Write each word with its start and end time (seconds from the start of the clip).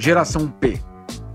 Geração 0.00 0.48
P. 0.48 0.80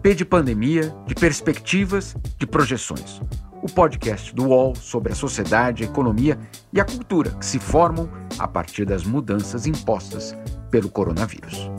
P 0.02 0.16
de 0.16 0.25
pandemia, 0.25 0.92
de 1.06 1.14
perspectivas, 1.14 2.15
de 2.36 2.47
projeções. 2.47 3.21
O 3.62 3.68
podcast 3.71 4.34
do 4.34 4.47
UOL 4.47 4.76
sobre 4.76 5.12
a 5.12 5.15
sociedade, 5.15 5.84
a 5.84 5.86
economia 5.86 6.36
e 6.73 6.81
a 6.81 6.83
cultura 6.83 7.29
que 7.29 7.46
se 7.46 7.59
formam 7.59 8.09
a 8.39 8.47
partir 8.47 8.83
das 8.83 9.04
mudanças 9.04 9.67
impostas 9.67 10.36
pelo 10.71 10.89
coronavírus. 10.89 11.70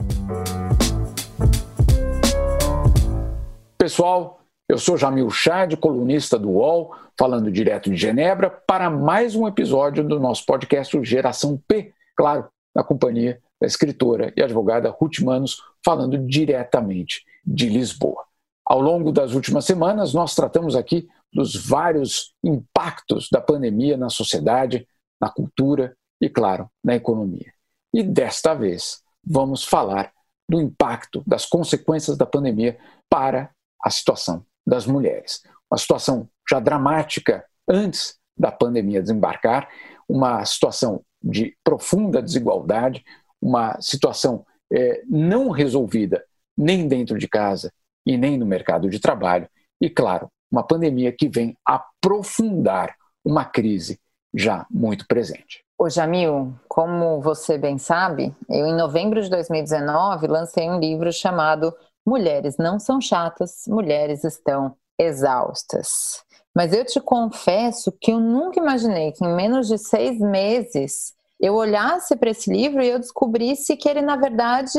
Pessoal, 3.77 4.41
eu 4.69 4.79
sou 4.79 4.97
Jamil 4.97 5.29
Chad, 5.29 5.75
colunista 5.79 6.39
do 6.39 6.51
UOL, 6.51 6.95
falando 7.19 7.51
direto 7.51 7.91
de 7.91 7.97
Genebra, 7.97 8.49
para 8.49 8.89
mais 8.89 9.35
um 9.35 9.49
episódio 9.49 10.05
do 10.05 10.21
nosso 10.21 10.47
podcast 10.47 10.97
Geração 11.03 11.61
P, 11.67 11.93
claro, 12.17 12.47
na 12.73 12.85
companhia 12.85 13.41
da 13.61 13.67
escritora 13.67 14.33
e 14.37 14.43
advogada 14.43 14.91
Ruth 14.91 15.21
Manos, 15.21 15.63
falando 15.85 16.19
diretamente 16.19 17.25
de 17.45 17.69
Lisboa. 17.69 18.25
Ao 18.65 18.80
longo 18.80 19.13
das 19.13 19.33
últimas 19.33 19.65
semanas, 19.65 20.13
nós 20.13 20.35
tratamos 20.35 20.75
aqui 20.75 21.09
dos 21.33 21.55
vários 21.55 22.35
impactos 22.43 23.29
da 23.30 23.41
pandemia 23.41 23.97
na 23.97 24.11
sociedade, 24.11 24.87
na 25.21 25.30
cultura 25.30 25.97
e, 26.21 26.29
claro, 26.29 26.69
na 26.83 26.95
economia. 26.95 27.53
E 27.95 28.03
desta 28.03 28.55
vez 28.55 29.01
vamos 29.25 29.65
falar 29.65 30.13
do 30.49 30.61
impacto, 30.61 31.23
das 31.27 31.47
consequências 31.47 32.16
da 32.16 32.27
pandemia 32.27 32.79
para 33.09 33.51
a 33.83 33.91
situação 33.91 34.45
das 34.66 34.87
mulheres. 34.87 35.43
Uma 35.71 35.79
situação 35.79 36.29
já 36.49 36.61
dramática 36.61 37.45
antes 37.69 38.16
da 38.37 38.52
pandemia 38.52 39.02
desembarcar, 39.02 39.69
uma 40.09 40.45
situação 40.45 41.02
de 41.23 41.57
profunda 41.65 42.23
desigualdade, 42.23 43.05
uma 43.41 43.81
situação 43.81 44.45
é, 44.73 45.03
não 45.09 45.51
resolvida 45.51 46.25
nem 46.57 46.89
dentro 46.89 47.19
de 47.19 47.29
casa 47.29 47.73
e 48.05 48.17
nem 48.17 48.39
no 48.39 48.47
mercado 48.47 48.89
de 48.89 48.99
trabalho, 48.99 49.49
e, 49.80 49.91
claro, 49.91 50.29
uma 50.51 50.63
pandemia 50.63 51.13
que 51.13 51.29
vem 51.29 51.57
aprofundar 51.65 52.95
uma 53.25 53.45
crise 53.45 53.99
já 54.33 54.66
muito 54.71 55.07
presente. 55.07 55.65
Ô 55.79 55.91
Jamil, 55.91 56.55
como 56.69 57.21
você 57.21 57.59
bem 57.59 57.77
sabe, 57.77 58.35
eu 58.49 58.66
em 58.66 58.75
novembro 58.75 59.21
de 59.21 59.29
2019 59.29 60.27
lancei 60.27 60.71
um 60.71 60.79
livro 60.79 61.13
chamado 61.13 61.75
Mulheres 62.07 62.57
não 62.57 62.79
são 62.79 63.01
chatas, 63.01 63.65
mulheres 63.66 64.22
estão 64.22 64.77
exaustas. 64.97 66.25
Mas 66.55 66.72
eu 66.72 66.84
te 66.84 67.00
confesso 67.00 67.92
que 68.00 68.12
eu 68.12 68.20
nunca 68.20 68.60
imaginei 68.60 69.10
que 69.10 69.25
em 69.25 69.34
menos 69.34 69.66
de 69.66 69.77
seis 69.77 70.19
meses 70.20 71.12
eu 71.40 71.54
olhasse 71.54 72.16
para 72.16 72.30
esse 72.30 72.50
livro 72.50 72.82
e 72.82 72.88
eu 72.88 72.98
descobrisse 72.98 73.76
que 73.76 73.88
ele, 73.88 74.00
na 74.00 74.16
verdade, 74.16 74.78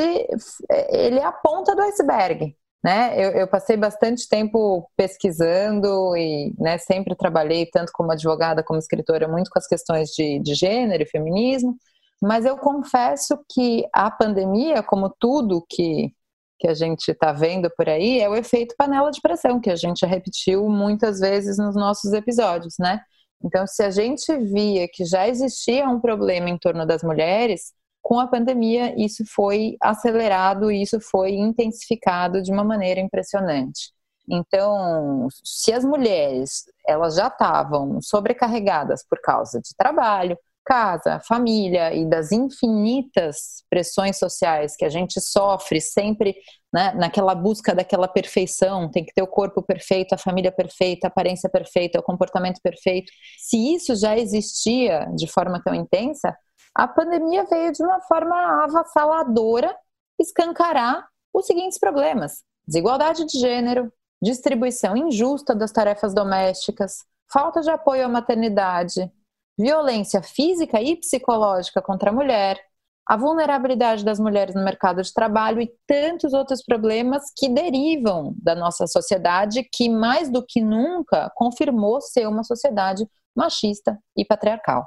ele 0.90 1.18
é 1.18 1.24
a 1.24 1.32
ponta 1.32 1.74
do 1.74 1.82
iceberg. 1.82 2.56
Né? 2.82 3.12
Eu, 3.16 3.30
eu 3.32 3.48
passei 3.48 3.76
bastante 3.76 4.28
tempo 4.28 4.88
pesquisando 4.96 6.16
e 6.16 6.54
né, 6.58 6.78
sempre 6.78 7.16
trabalhei, 7.16 7.66
tanto 7.66 7.90
como 7.92 8.12
advogada 8.12 8.62
como 8.62 8.78
escritora, 8.78 9.26
muito 9.26 9.50
com 9.50 9.58
as 9.58 9.66
questões 9.66 10.10
de, 10.10 10.38
de 10.40 10.54
gênero 10.54 11.02
e 11.02 11.06
feminismo. 11.06 11.76
Mas 12.20 12.44
eu 12.44 12.56
confesso 12.56 13.38
que 13.52 13.84
a 13.92 14.10
pandemia, 14.10 14.82
como 14.82 15.12
tudo 15.18 15.64
que, 15.68 16.12
que 16.58 16.68
a 16.68 16.74
gente 16.74 17.10
está 17.10 17.32
vendo 17.32 17.70
por 17.76 17.88
aí, 17.88 18.20
é 18.20 18.28
o 18.28 18.34
efeito 18.36 18.74
panela 18.76 19.10
de 19.10 19.20
pressão, 19.20 19.60
que 19.60 19.70
a 19.70 19.76
gente 19.76 20.04
repetiu 20.04 20.68
muitas 20.68 21.20
vezes 21.20 21.58
nos 21.58 21.76
nossos 21.76 22.12
episódios, 22.12 22.74
né? 22.78 23.00
Então, 23.44 23.66
se 23.66 23.82
a 23.82 23.90
gente 23.90 24.36
via 24.38 24.88
que 24.92 25.04
já 25.04 25.28
existia 25.28 25.88
um 25.88 26.00
problema 26.00 26.50
em 26.50 26.58
torno 26.58 26.86
das 26.86 27.02
mulheres, 27.02 27.72
com 28.02 28.18
a 28.18 28.26
pandemia 28.26 28.94
isso 28.96 29.24
foi 29.26 29.76
acelerado 29.80 30.70
e 30.70 30.82
isso 30.82 31.00
foi 31.00 31.32
intensificado 31.32 32.42
de 32.42 32.50
uma 32.50 32.64
maneira 32.64 33.00
impressionante. 33.00 33.92
Então, 34.30 35.28
se 35.44 35.72
as 35.72 35.84
mulheres 35.84 36.64
elas 36.86 37.16
já 37.16 37.28
estavam 37.28 38.00
sobrecarregadas 38.02 39.04
por 39.08 39.20
causa 39.22 39.60
de 39.60 39.74
trabalho, 39.76 40.38
casa, 40.68 41.18
família 41.26 41.94
e 41.94 42.04
das 42.04 42.30
infinitas 42.30 43.64
pressões 43.70 44.18
sociais 44.18 44.76
que 44.76 44.84
a 44.84 44.90
gente 44.90 45.18
sofre 45.18 45.80
sempre 45.80 46.36
né, 46.70 46.92
naquela 46.92 47.34
busca 47.34 47.74
daquela 47.74 48.06
perfeição, 48.06 48.90
tem 48.90 49.02
que 49.02 49.14
ter 49.14 49.22
o 49.22 49.26
corpo 49.26 49.62
perfeito, 49.62 50.14
a 50.14 50.18
família 50.18 50.52
perfeita, 50.52 51.06
a 51.06 51.08
aparência 51.08 51.48
perfeita, 51.48 51.98
o 51.98 52.02
comportamento 52.02 52.60
perfeito. 52.62 53.10
Se 53.38 53.74
isso 53.74 53.96
já 53.96 54.18
existia 54.18 55.06
de 55.16 55.26
forma 55.26 55.58
tão 55.64 55.74
intensa, 55.74 56.36
a 56.74 56.86
pandemia 56.86 57.46
veio 57.46 57.72
de 57.72 57.82
uma 57.82 58.02
forma 58.02 58.36
avassaladora 58.64 59.74
escancarar 60.18 61.08
os 61.32 61.46
seguintes 61.46 61.78
problemas: 61.78 62.42
desigualdade 62.66 63.24
de 63.24 63.38
gênero, 63.38 63.90
distribuição 64.20 64.94
injusta 64.94 65.54
das 65.54 65.72
tarefas 65.72 66.12
domésticas, 66.12 66.98
falta 67.32 67.62
de 67.62 67.70
apoio 67.70 68.04
à 68.04 68.08
maternidade, 68.08 69.10
violência 69.58 70.22
física 70.22 70.80
e 70.80 70.96
psicológica 70.96 71.82
contra 71.82 72.10
a 72.10 72.12
mulher, 72.12 72.58
a 73.06 73.16
vulnerabilidade 73.16 74.04
das 74.04 74.20
mulheres 74.20 74.54
no 74.54 74.62
mercado 74.62 75.02
de 75.02 75.12
trabalho 75.12 75.60
e 75.62 75.72
tantos 75.86 76.34
outros 76.34 76.62
problemas 76.62 77.24
que 77.34 77.48
derivam 77.48 78.34
da 78.36 78.54
nossa 78.54 78.86
sociedade, 78.86 79.66
que 79.72 79.88
mais 79.88 80.30
do 80.30 80.44
que 80.44 80.60
nunca 80.60 81.30
confirmou 81.34 82.00
ser 82.02 82.28
uma 82.28 82.44
sociedade 82.44 83.06
machista 83.34 83.98
e 84.16 84.24
patriarcal. 84.24 84.86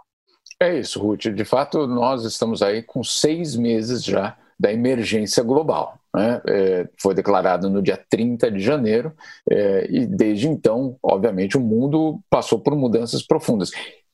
É 0.62 0.78
isso, 0.78 1.00
Ruth. 1.00 1.28
De 1.34 1.44
fato, 1.44 1.88
nós 1.88 2.24
estamos 2.24 2.62
aí 2.62 2.84
com 2.84 3.04
seis 3.04 3.56
meses 3.56 4.04
já 4.04 4.38
da 4.60 4.72
emergência 4.72 5.42
global. 5.42 5.98
Né? 6.14 6.42
É, 6.48 6.90
foi 7.02 7.16
declarado 7.16 7.70
no 7.70 7.82
dia 7.82 8.00
30 8.10 8.52
de 8.52 8.60
janeiro 8.60 9.12
é, 9.50 9.88
e 9.90 10.06
desde 10.06 10.48
então, 10.48 10.98
obviamente, 11.02 11.58
o 11.58 11.62
mundo 11.62 12.20
passou 12.30 12.60
por 12.60 12.76
mudanças 12.76 13.24
profundas. 13.24 13.72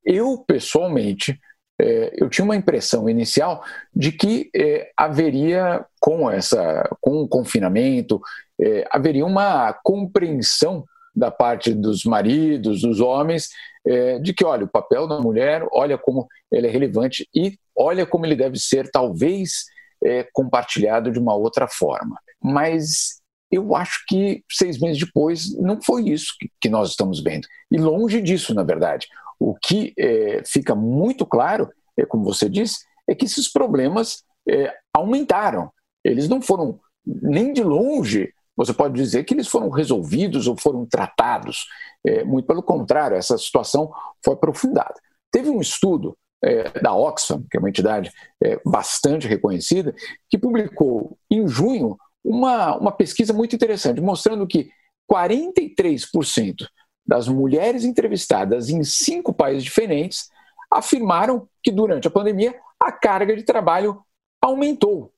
Eu, 0.07 0.37
pessoalmente, 0.37 1.37
é, 1.79 2.13
eu 2.15 2.29
tinha 2.29 2.45
uma 2.45 2.55
impressão 2.55 3.09
inicial 3.09 3.61
de 3.93 4.13
que 4.13 4.49
é, 4.55 4.89
haveria, 4.95 5.85
com, 5.99 6.31
essa, 6.31 6.89
com 7.01 7.21
o 7.21 7.27
confinamento, 7.27 8.21
é, 8.59 8.87
haveria 8.89 9.25
uma 9.25 9.73
compreensão 9.83 10.85
da 11.13 11.29
parte 11.29 11.73
dos 11.73 12.05
maridos, 12.05 12.81
dos 12.81 13.01
homens, 13.01 13.49
é, 13.85 14.17
de 14.19 14.33
que, 14.33 14.45
olha, 14.45 14.63
o 14.63 14.69
papel 14.69 15.07
da 15.07 15.19
mulher, 15.19 15.67
olha 15.71 15.97
como 15.97 16.25
ele 16.51 16.67
é 16.67 16.69
relevante 16.69 17.27
e 17.35 17.57
olha 17.75 18.05
como 18.05 18.25
ele 18.25 18.35
deve 18.35 18.57
ser, 18.57 18.89
talvez, 18.89 19.65
é, 20.03 20.25
compartilhado 20.31 21.11
de 21.11 21.19
uma 21.19 21.35
outra 21.35 21.67
forma. 21.67 22.17
Mas 22.41 23.19
eu 23.51 23.75
acho 23.75 24.03
que 24.07 24.43
seis 24.49 24.79
meses 24.79 25.03
depois 25.03 25.53
não 25.57 25.81
foi 25.81 26.09
isso 26.09 26.33
que, 26.39 26.49
que 26.61 26.69
nós 26.69 26.91
estamos 26.91 27.21
vendo. 27.21 27.47
E 27.71 27.77
longe 27.77 28.21
disso, 28.21 28.53
na 28.53 28.63
verdade. 28.63 29.07
O 29.39 29.55
que 29.55 29.93
é, 29.97 30.41
fica 30.45 30.75
muito 30.75 31.25
claro, 31.25 31.69
é, 31.97 32.05
como 32.05 32.23
você 32.23 32.49
disse, 32.49 32.79
é 33.07 33.15
que 33.15 33.25
esses 33.25 33.51
problemas 33.51 34.23
é, 34.49 34.73
aumentaram. 34.93 35.71
Eles 36.03 36.27
não 36.27 36.41
foram 36.41 36.79
nem 37.05 37.53
de 37.53 37.63
longe, 37.63 38.33
você 38.55 38.73
pode 38.73 38.95
dizer 38.95 39.23
que 39.23 39.33
eles 39.33 39.47
foram 39.47 39.69
resolvidos 39.69 40.47
ou 40.47 40.57
foram 40.59 40.85
tratados. 40.85 41.67
É, 42.05 42.23
muito 42.23 42.47
pelo 42.47 42.63
contrário, 42.63 43.15
essa 43.15 43.37
situação 43.37 43.91
foi 44.23 44.33
aprofundada. 44.33 44.95
Teve 45.31 45.49
um 45.49 45.61
estudo 45.61 46.17
é, 46.43 46.69
da 46.81 46.93
Oxfam, 46.95 47.43
que 47.49 47.57
é 47.57 47.59
uma 47.59 47.69
entidade 47.69 48.11
é, 48.43 48.59
bastante 48.65 49.27
reconhecida, 49.27 49.93
que 50.29 50.37
publicou 50.37 51.17
em 51.29 51.47
junho 51.47 51.95
uma, 52.23 52.75
uma 52.77 52.91
pesquisa 52.91 53.31
muito 53.31 53.55
interessante, 53.55 54.01
mostrando 54.01 54.47
que 54.47 54.69
43% 55.11 56.67
das 57.07 57.27
mulheres 57.27 57.83
entrevistadas 57.85 58.69
em 58.69 58.83
cinco 58.83 59.33
países 59.33 59.63
diferentes 59.63 60.29
afirmaram 60.69 61.47
que 61.63 61.71
durante 61.71 62.07
a 62.07 62.11
pandemia 62.11 62.55
a 62.79 62.91
carga 62.91 63.35
de 63.35 63.43
trabalho 63.43 64.01
aumentou, 64.41 65.11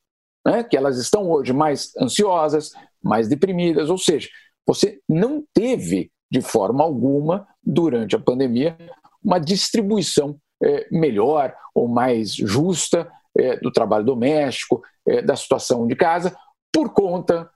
né? 0.46 0.64
que 0.64 0.78
elas 0.78 0.98
estão 0.98 1.30
hoje 1.30 1.52
mais 1.52 1.92
ansiosas, 1.98 2.72
mais 3.02 3.28
deprimidas, 3.28 3.90
ou 3.90 3.98
seja, 3.98 4.30
você 4.66 5.00
não 5.10 5.44
teve 5.54 6.12
de 6.32 6.42
forma 6.42 6.84
alguma 6.84 7.48
durante 7.64 8.16
a 8.16 8.20
pandemia 8.20 8.78
uma 9.24 9.40
distribuição 9.40 10.38
é, 10.64 10.88
melhor 10.92 11.56
ou 11.74 11.88
mais 11.88 12.34
justa 12.34 13.12
é, 13.38 13.58
do 13.58 13.72
trabalho 13.72 14.06
doméstico, 14.06 14.82
é, 15.08 15.22
da 15.22 15.36
situação 15.36 15.88
de 15.88 15.96
casa, 15.96 16.36
por 16.72 16.94
conta 16.94 17.50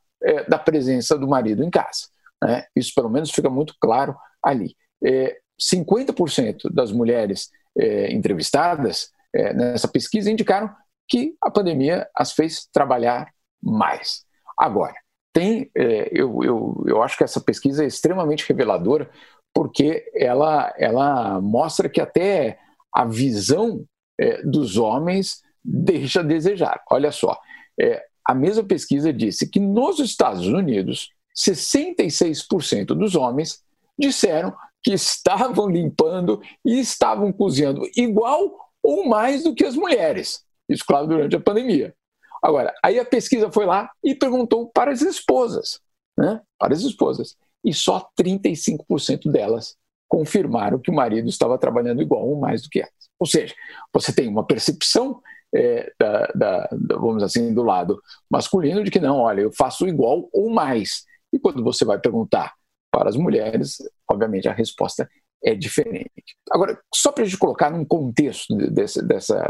da 0.47 0.57
presença 0.57 1.17
do 1.17 1.27
marido 1.27 1.65
em 1.65 1.69
casa. 1.69 2.07
Né? 2.43 2.65
Isso, 2.75 2.91
pelo 2.93 3.09
menos, 3.09 3.31
fica 3.31 3.49
muito 3.49 3.73
claro 3.79 4.15
ali. 4.43 4.75
É, 5.03 5.37
50% 5.61 6.69
das 6.73 6.91
mulheres 6.91 7.49
é, 7.77 8.11
entrevistadas 8.11 9.09
é, 9.33 9.53
nessa 9.53 9.87
pesquisa 9.87 10.29
indicaram 10.29 10.69
que 11.07 11.35
a 11.41 11.49
pandemia 11.49 12.07
as 12.13 12.33
fez 12.33 12.67
trabalhar 12.71 13.31
mais. 13.61 14.25
Agora, 14.57 14.93
tem, 15.31 15.71
é, 15.75 16.09
eu, 16.11 16.43
eu, 16.43 16.83
eu 16.85 17.01
acho 17.01 17.17
que 17.17 17.23
essa 17.23 17.39
pesquisa 17.39 17.83
é 17.83 17.87
extremamente 17.87 18.47
reveladora, 18.47 19.09
porque 19.53 20.11
ela, 20.15 20.73
ela 20.77 21.39
mostra 21.39 21.87
que 21.87 22.01
até 22.01 22.59
a 22.93 23.05
visão 23.05 23.85
é, 24.19 24.41
dos 24.43 24.77
homens 24.77 25.41
deixa 25.63 26.19
a 26.19 26.23
desejar. 26.23 26.83
Olha 26.91 27.11
só, 27.11 27.39
é, 27.79 28.03
a 28.27 28.33
mesma 28.33 28.63
pesquisa 28.63 29.13
disse 29.13 29.49
que 29.49 29.59
nos 29.59 29.99
Estados 29.99 30.47
Unidos, 30.47 31.09
66% 31.35 32.87
dos 32.87 33.15
homens 33.15 33.63
disseram 33.97 34.55
que 34.81 34.93
estavam 34.93 35.67
limpando 35.67 36.41
e 36.65 36.79
estavam 36.79 37.31
cozinhando 37.31 37.87
igual 37.95 38.69
ou 38.83 39.07
mais 39.07 39.43
do 39.43 39.55
que 39.55 39.63
as 39.63 39.75
mulheres. 39.75 40.43
Isso, 40.67 40.83
claro, 40.85 41.07
durante 41.07 41.35
a 41.35 41.39
pandemia. 41.39 41.95
Agora, 42.43 42.73
aí 42.83 42.99
a 42.99 43.05
pesquisa 43.05 43.49
foi 43.51 43.65
lá 43.65 43.89
e 44.03 44.13
perguntou 44.13 44.69
para 44.69 44.91
as 44.91 45.01
esposas, 45.01 45.79
né? 46.17 46.41
Para 46.59 46.73
as 46.73 46.81
esposas. 46.81 47.37
E 47.63 47.73
só 47.73 48.09
35% 48.19 49.31
delas 49.31 49.77
confirmaram 50.09 50.77
que 50.77 50.91
o 50.91 50.93
marido 50.93 51.29
estava 51.29 51.57
trabalhando 51.57 52.01
igual 52.01 52.27
ou 52.27 52.37
mais 52.37 52.61
do 52.61 52.69
que 52.69 52.79
elas. 52.79 52.91
Ou 53.17 53.25
seja, 53.25 53.55
você 53.93 54.13
tem 54.13 54.27
uma 54.27 54.45
percepção 54.45 55.21
é, 55.55 55.91
da, 55.97 56.27
da, 56.35 56.69
vamos 56.99 57.23
assim, 57.23 57.53
do 57.53 57.63
lado 57.63 58.01
masculino 58.29 58.83
de 58.83 58.91
que 58.91 58.99
não, 58.99 59.19
olha, 59.19 59.41
eu 59.41 59.51
faço 59.53 59.87
igual 59.87 60.27
ou 60.33 60.49
mais. 60.49 61.05
E 61.33 61.39
quando 61.39 61.63
você 61.63 61.83
vai 61.83 61.99
perguntar 61.99 62.53
para 62.91 63.09
as 63.09 63.17
mulheres, 63.17 63.77
obviamente 64.09 64.47
a 64.47 64.53
resposta 64.53 65.09
é 65.43 65.55
diferente. 65.55 66.37
Agora, 66.51 66.79
só 66.93 67.11
para 67.11 67.23
a 67.23 67.25
gente 67.25 67.37
colocar 67.37 67.69
num 67.71 67.83
contexto 67.83 68.55
desse, 68.55 69.05
dessa, 69.05 69.45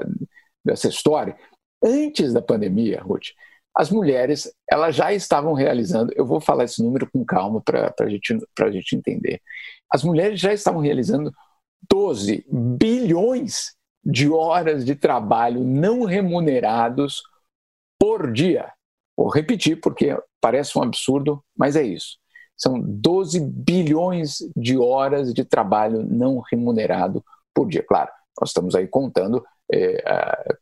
dessa 0.66 0.88
história, 0.88 1.38
antes 1.84 2.34
da 2.34 2.42
pandemia, 2.42 3.02
Ruth, 3.02 3.28
as 3.76 3.90
mulheres 3.92 4.52
elas 4.72 4.96
já 4.96 5.14
estavam 5.14 5.54
realizando, 5.54 6.12
eu 6.16 6.26
vou 6.26 6.40
falar 6.40 6.64
esse 6.64 6.82
número 6.82 7.10
com 7.12 7.26
calma 7.26 7.62
para 7.62 7.94
a 8.00 8.10
gente, 8.10 8.38
gente 8.72 8.96
entender. 8.96 9.42
As 9.90 10.04
mulheres 10.04 10.40
já 10.40 10.54
estavam 10.54 10.82
realizando 10.82 11.32
12 11.90 12.46
bilhões 12.50 13.76
de 14.04 14.30
horas 14.30 14.86
de 14.86 14.96
trabalho 14.96 15.64
não 15.64 16.04
remunerados 16.04 17.22
por 18.00 18.32
dia. 18.32 18.72
Vou 19.16 19.30
repetir 19.30 19.80
porque 19.80 20.18
parece 20.42 20.78
um 20.78 20.84
absurdo, 20.84 21.44
mas 21.56 21.76
é 21.76 21.84
isso. 21.84 22.18
São 22.58 22.80
12 22.80 23.40
bilhões 23.40 24.38
de 24.56 24.78
horas 24.78 25.34
de 25.34 25.44
trabalho 25.44 26.06
não 26.06 26.40
remunerado 26.40 27.24
por 27.54 27.68
dia. 27.68 27.84
Claro, 27.84 28.10
nós 28.40 28.50
estamos 28.50 28.76
aí 28.76 28.88
contando 28.88 29.44
é, 29.72 30.04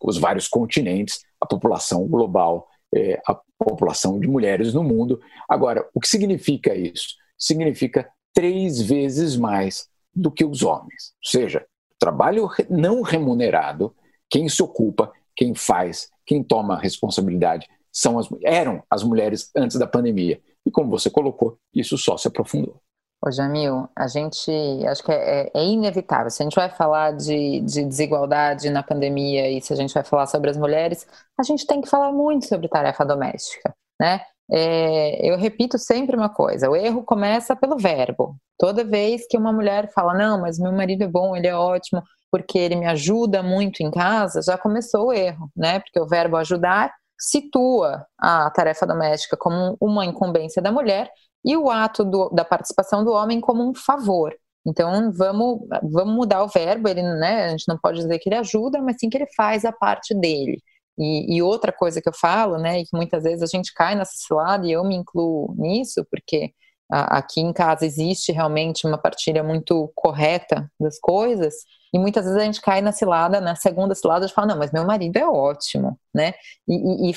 os 0.01 0.18
vários 0.18 0.48
continentes, 0.48 1.19
a 1.39 1.45
população 1.45 2.07
global, 2.07 2.68
é, 2.94 3.21
a 3.27 3.39
população 3.57 4.19
de 4.19 4.27
mulheres 4.27 4.74
no 4.74 4.83
mundo. 4.83 5.19
Agora, 5.50 5.88
o 5.94 6.00
que 6.00 6.07
significa 6.07 6.75
isso? 6.75 7.15
Significa 7.38 8.09
três 8.33 8.81
vezes 8.81 9.36
mais 9.38 9.88
do 10.13 10.31
que 10.31 10.45
os 10.45 10.63
homens. 10.63 11.13
Ou 11.25 11.30
seja, 11.30 11.65
trabalho 12.00 12.50
não 12.69 13.01
remunerado, 13.01 13.95
quem 14.30 14.48
se 14.50 14.62
ocupa, 14.63 15.12
quem 15.36 15.53
faz, 15.53 16.09
quem 16.25 16.44
toma 16.44 16.80
responsabilidade 16.80 17.68
são 17.92 18.18
as, 18.18 18.28
eram 18.44 18.84
as 18.90 19.04
mulheres 19.04 19.52
antes 19.56 19.78
da 19.78 19.88
pandemia. 19.88 20.40
E 20.66 20.72
como 20.72 20.90
você 20.90 21.10
colocou, 21.10 21.58
isso 21.74 21.98
só 21.98 22.18
se 22.18 22.28
aprofundou. 22.28 22.82
Ô 23.24 23.30
Jamil, 23.30 23.88
a 23.96 24.08
gente 24.08 24.52
acho 24.88 25.04
que 25.04 25.12
é, 25.12 25.42
é, 25.42 25.52
é, 25.54 25.64
inevitável. 25.64 26.32
Se 26.32 26.42
a 26.42 26.46
gente 26.46 26.56
vai 26.56 26.70
falar 26.70 27.12
de, 27.12 27.60
de, 27.62 27.86
desigualdade 27.86 28.68
na 28.72 28.82
pandemia 28.82 29.48
e 29.48 29.62
se 29.62 29.72
a 29.72 29.76
gente 29.76 29.94
vai 29.94 30.04
falar 30.04 30.26
sobre 30.26 30.50
as 30.50 30.58
mulheres, 30.58 31.06
a 31.40 31.44
gente 31.44 31.68
tem 31.68 31.82
que 31.82 31.90
falar 31.90 32.12
muito 32.12 32.48
sobre 32.48 32.68
tarefa 32.68 33.06
doméstica, 33.06 33.76
né? 34.00 34.22
É, 34.52 35.30
eu 35.30 35.38
repito 35.38 35.78
sempre 35.78 36.16
uma 36.16 36.30
coisa: 36.30 36.68
o 36.70 36.76
erro 36.76 37.04
começa 37.04 37.56
pelo 37.56 37.78
verbo. 37.78 38.36
Toda 38.58 38.84
vez 38.84 39.28
que 39.28 39.38
uma 39.38 39.54
mulher 39.54 39.92
fala, 39.94 40.16
não, 40.16 40.42
mas 40.42 40.58
meu 40.58 40.72
marido 40.72 41.04
é 41.04 41.08
bom, 41.08 41.36
ele 41.36 41.48
é 41.48 41.56
ótimo, 41.56 42.02
porque 42.32 42.58
ele 42.58 42.76
me 42.76 42.88
ajuda 42.88 43.44
muito 43.44 43.82
em 43.82 43.92
casa, 43.92 44.42
já 44.42 44.58
começou 44.58 45.08
o 45.08 45.14
erro, 45.14 45.50
né? 45.56 45.80
Porque 45.80 46.00
o 46.00 46.08
verbo 46.08 46.38
ajudar 46.38 46.92
situa 47.22 48.06
a 48.18 48.50
tarefa 48.50 48.86
doméstica 48.86 49.38
como 49.38 49.78
uma 49.80 50.06
incumbência 50.06 50.62
da 50.62 50.72
mulher 50.72 51.10
e 51.46 51.56
o 51.56 51.70
ato 51.70 52.04
do, 52.04 52.30
da 52.30 52.44
participação 52.44 53.04
do 53.04 53.12
homem 53.12 53.40
como 53.40 53.68
um 53.68 53.74
favor. 53.76 54.36
Então 54.66 55.12
vamos, 55.12 55.60
vamos 55.84 56.16
mudar 56.16 56.44
o 56.44 56.48
verbo, 56.48 56.88
ele, 56.90 57.02
né, 57.02 57.46
a 57.46 57.50
gente 57.50 57.68
não 57.68 57.78
pode 57.78 58.00
dizer 58.00 58.20
que 58.20 58.30
ele 58.30 58.36
ajuda, 58.38 58.82
mas 58.82 58.98
sim 59.00 59.10
que 59.10 59.18
ele 59.18 59.28
faz 59.36 59.66
a 59.66 59.72
parte 59.72 60.14
dele. 60.16 60.62
E, 60.98 61.38
e, 61.38 61.42
outra 61.42 61.72
coisa 61.72 62.02
que 62.02 62.10
eu 62.10 62.14
falo, 62.14 62.58
né, 62.58 62.82
e 62.82 62.84
que 62.86 62.96
muitas 62.96 63.24
vezes 63.24 63.42
a 63.42 63.48
gente 63.48 63.74
cai 63.74 63.96
nessa 63.96 64.14
cilada, 64.16 64.68
e 64.68 64.72
eu 64.72 64.84
me 64.84 64.96
incluo 64.96 65.56
nisso, 65.58 66.06
porque 66.12 66.54
aqui 66.92 67.40
em 67.40 67.54
casa 67.54 67.86
existe 67.86 68.32
realmente 68.32 68.86
uma 68.86 68.98
partilha 68.98 69.44
muito 69.44 69.92
correta 69.96 70.70
das 70.80 71.00
coisas, 71.00 71.54
e 71.94 72.00
muitas 72.00 72.24
vezes 72.24 72.40
a 72.40 72.46
gente 72.46 72.62
cai 72.62 72.82
na 72.82 72.92
cilada, 72.92 73.42
na 73.42 73.56
segunda 73.56 73.94
cilada, 73.94 74.26
de 74.26 74.34
falar, 74.34 74.48
não, 74.48 74.58
mas 74.58 74.72
meu 74.72 74.86
marido 74.86 75.18
é 75.18 75.28
ótimo, 75.28 76.00
né? 76.14 76.34
E, 76.68 77.10
e, 77.10 77.12
e 77.12 77.16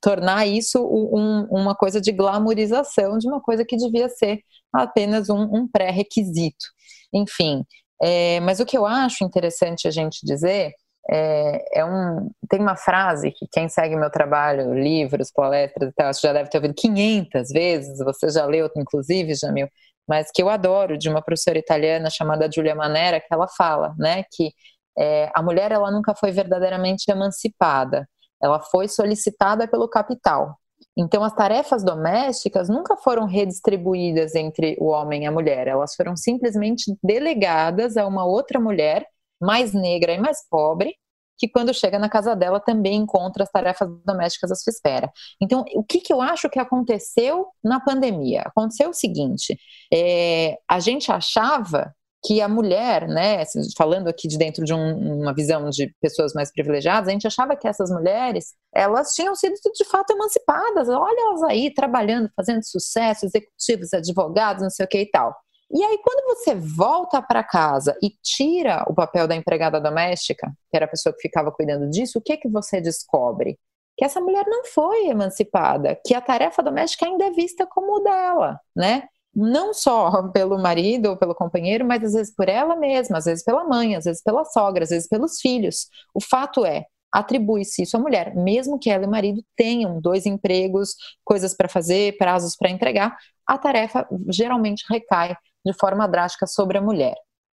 tornar 0.00 0.46
isso 0.46 0.78
um, 0.82 1.46
uma 1.50 1.74
coisa 1.74 2.00
de 2.00 2.10
glamorização 2.10 3.18
de 3.18 3.28
uma 3.28 3.40
coisa 3.40 3.64
que 3.64 3.76
devia 3.76 4.08
ser 4.08 4.40
apenas 4.72 5.28
um, 5.28 5.42
um 5.42 5.68
pré-requisito. 5.68 6.64
Enfim, 7.12 7.64
é, 8.02 8.40
mas 8.40 8.60
o 8.60 8.66
que 8.66 8.76
eu 8.76 8.86
acho 8.86 9.24
interessante 9.24 9.86
a 9.86 9.90
gente 9.90 10.24
dizer 10.24 10.72
é, 11.10 11.80
é, 11.80 11.84
um, 11.84 12.30
tem 12.48 12.60
uma 12.60 12.76
frase 12.76 13.30
que 13.30 13.46
quem 13.50 13.68
segue 13.68 13.94
meu 13.94 14.10
trabalho, 14.10 14.74
livros, 14.74 15.30
palestras 15.30 15.90
e 15.90 15.92
tal, 15.92 16.12
já 16.14 16.32
deve 16.32 16.48
ter 16.48 16.58
ouvido 16.58 16.74
500 16.74 17.48
vezes, 17.50 17.98
você 17.98 18.30
já 18.30 18.46
leu, 18.46 18.70
inclusive, 18.76 19.34
Jamil, 19.34 19.68
mas 20.08 20.30
que 20.32 20.42
eu 20.42 20.48
adoro, 20.48 20.96
de 20.96 21.08
uma 21.08 21.22
professora 21.22 21.58
italiana 21.58 22.08
chamada 22.10 22.50
Giulia 22.50 22.74
Manera, 22.74 23.20
que 23.20 23.26
ela 23.30 23.46
fala, 23.48 23.94
né, 23.98 24.24
que 24.32 24.52
é, 24.98 25.30
a 25.34 25.42
mulher 25.42 25.72
ela 25.72 25.90
nunca 25.90 26.14
foi 26.14 26.30
verdadeiramente 26.30 27.10
emancipada, 27.10 28.08
ela 28.42 28.60
foi 28.60 28.88
solicitada 28.88 29.68
pelo 29.68 29.88
capital. 29.88 30.58
Então, 30.96 31.24
as 31.24 31.34
tarefas 31.34 31.82
domésticas 31.82 32.68
nunca 32.68 32.96
foram 32.96 33.26
redistribuídas 33.26 34.34
entre 34.34 34.76
o 34.80 34.86
homem 34.86 35.24
e 35.24 35.26
a 35.26 35.32
mulher, 35.32 35.66
elas 35.66 35.94
foram 35.94 36.16
simplesmente 36.16 36.96
delegadas 37.02 37.96
a 37.96 38.06
uma 38.06 38.24
outra 38.24 38.60
mulher 38.60 39.06
mais 39.40 39.72
negra 39.72 40.12
e 40.12 40.18
mais 40.18 40.38
pobre, 40.48 40.94
que 41.36 41.48
quando 41.48 41.74
chega 41.74 41.98
na 41.98 42.08
casa 42.08 42.34
dela 42.34 42.60
também 42.60 42.96
encontra 42.96 43.42
as 43.42 43.50
tarefas 43.50 43.88
domésticas 44.04 44.52
à 44.52 44.54
sua 44.54 44.70
espera. 44.70 45.10
Então, 45.40 45.64
o 45.74 45.82
que, 45.82 46.00
que 46.00 46.12
eu 46.12 46.20
acho 46.20 46.48
que 46.48 46.58
aconteceu 46.58 47.46
na 47.62 47.80
pandemia? 47.80 48.42
Aconteceu 48.42 48.90
o 48.90 48.94
seguinte: 48.94 49.58
é, 49.92 50.56
a 50.68 50.78
gente 50.78 51.10
achava 51.10 51.92
que 52.24 52.40
a 52.40 52.48
mulher, 52.48 53.06
né, 53.06 53.44
falando 53.76 54.08
aqui 54.08 54.26
de 54.26 54.38
dentro 54.38 54.64
de 54.64 54.72
um, 54.72 55.20
uma 55.20 55.34
visão 55.34 55.68
de 55.68 55.94
pessoas 56.00 56.32
mais 56.32 56.50
privilegiadas, 56.50 57.08
a 57.08 57.12
gente 57.12 57.26
achava 57.26 57.54
que 57.54 57.68
essas 57.68 57.90
mulheres, 57.90 58.54
elas 58.74 59.12
tinham 59.12 59.34
sido 59.34 59.54
de 59.54 59.84
fato 59.84 60.10
emancipadas. 60.10 60.88
Olha 60.88 61.20
elas 61.28 61.42
aí 61.42 61.72
trabalhando, 61.72 62.30
fazendo 62.34 62.64
sucesso, 62.64 63.26
executivos, 63.26 63.92
advogados, 63.92 64.62
não 64.62 64.70
sei 64.70 64.86
o 64.86 64.88
que 64.88 65.00
e 65.02 65.10
tal. 65.10 65.34
E 65.70 65.82
aí, 65.82 65.98
quando 66.02 66.36
você 66.36 66.54
volta 66.54 67.20
para 67.22 67.42
casa 67.42 67.96
e 68.02 68.10
tira 68.22 68.84
o 68.88 68.94
papel 68.94 69.26
da 69.26 69.34
empregada 69.34 69.80
doméstica, 69.80 70.52
que 70.70 70.76
era 70.76 70.84
a 70.84 70.88
pessoa 70.88 71.14
que 71.14 71.22
ficava 71.22 71.50
cuidando 71.50 71.88
disso, 71.90 72.18
o 72.18 72.22
que 72.22 72.36
que 72.36 72.48
você 72.48 72.80
descobre? 72.80 73.58
Que 73.96 74.04
essa 74.04 74.20
mulher 74.20 74.44
não 74.46 74.64
foi 74.64 75.08
emancipada, 75.08 75.98
que 76.04 76.14
a 76.14 76.20
tarefa 76.20 76.62
doméstica 76.62 77.06
ainda 77.06 77.24
é 77.26 77.30
vista 77.30 77.66
como 77.66 78.00
dela, 78.00 78.60
né? 78.76 79.04
Não 79.34 79.74
só 79.74 80.28
pelo 80.32 80.58
marido 80.58 81.10
ou 81.10 81.16
pelo 81.16 81.34
companheiro, 81.34 81.84
mas 81.84 82.04
às 82.04 82.12
vezes 82.12 82.34
por 82.34 82.48
ela 82.48 82.76
mesma, 82.76 83.18
às 83.18 83.24
vezes 83.24 83.44
pela 83.44 83.64
mãe, 83.64 83.96
às 83.96 84.04
vezes 84.04 84.22
pela 84.22 84.44
sogra, 84.44 84.84
às 84.84 84.90
vezes 84.90 85.08
pelos 85.08 85.40
filhos. 85.40 85.88
O 86.14 86.20
fato 86.22 86.64
é, 86.64 86.84
atribui-se 87.12 87.82
isso 87.82 87.96
à 87.96 88.00
mulher, 88.00 88.34
mesmo 88.36 88.78
que 88.78 88.90
ela 88.90 89.04
e 89.04 89.06
o 89.06 89.10
marido 89.10 89.42
tenham 89.56 90.00
dois 90.00 90.26
empregos, 90.26 90.94
coisas 91.24 91.54
para 91.54 91.68
fazer, 91.68 92.16
prazos 92.16 92.56
para 92.56 92.70
entregar, 92.70 93.16
a 93.46 93.58
tarefa 93.58 94.06
geralmente 94.30 94.84
recai 94.90 95.36
de 95.64 95.72
forma 95.72 96.06
drástica 96.06 96.46
sobre 96.46 96.78
a 96.78 96.82
mulher. 96.82 97.14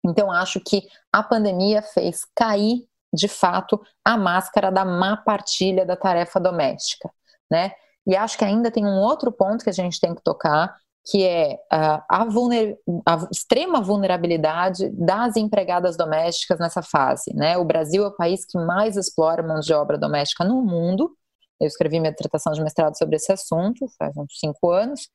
Então, 0.05 0.31
acho 0.31 0.61
que 0.61 0.87
a 1.13 1.23
pandemia 1.23 1.83
fez 1.83 2.27
cair, 2.35 2.87
de 3.13 3.29
fato, 3.29 3.81
a 4.05 4.17
máscara 4.19 4.71
da 4.71 4.85
má 4.85 5.17
partilha 5.17 5.87
da 5.87 5.97
tarefa 5.97 6.39
doméstica, 6.39 7.11
né? 7.51 7.73
E 8.07 8.15
acho 8.15 8.37
que 8.37 8.45
ainda 8.45 8.71
tem 8.71 8.85
um 8.85 8.99
outro 8.99 9.33
ponto 9.33 9.65
que 9.65 9.71
a 9.71 9.73
gente 9.75 9.99
tem 9.99 10.15
que 10.15 10.23
tocar, 10.23 10.77
que 11.07 11.23
é 11.25 11.59
a, 11.71 12.25
vulner, 12.25 12.79
a 13.07 13.29
extrema 13.31 13.81
vulnerabilidade 13.81 14.91
das 14.91 15.37
empregadas 15.37 15.97
domésticas 15.97 16.59
nessa 16.59 16.83
fase, 16.83 17.35
né? 17.35 17.57
O 17.59 17.65
Brasil 17.65 18.05
é 18.05 18.09
o 18.09 18.17
país 18.17 18.45
que 18.45 18.59
mais 18.59 18.97
explora 18.97 19.43
mão 19.43 19.61
de 19.61 19.73
obra 19.73 19.99
doméstica 19.99 20.45
no 20.45 20.63
mundo. 20.63 21.15
Eu 21.61 21.67
escrevi 21.67 22.01
minha 22.01 22.15
tratação 22.15 22.53
de 22.53 22.63
mestrado 22.63 22.97
sobre 22.97 23.17
esse 23.17 23.33
assunto 23.33 23.87
faz 23.99 24.17
uns 24.17 24.39
cinco 24.39 24.71
anos. 24.71 25.09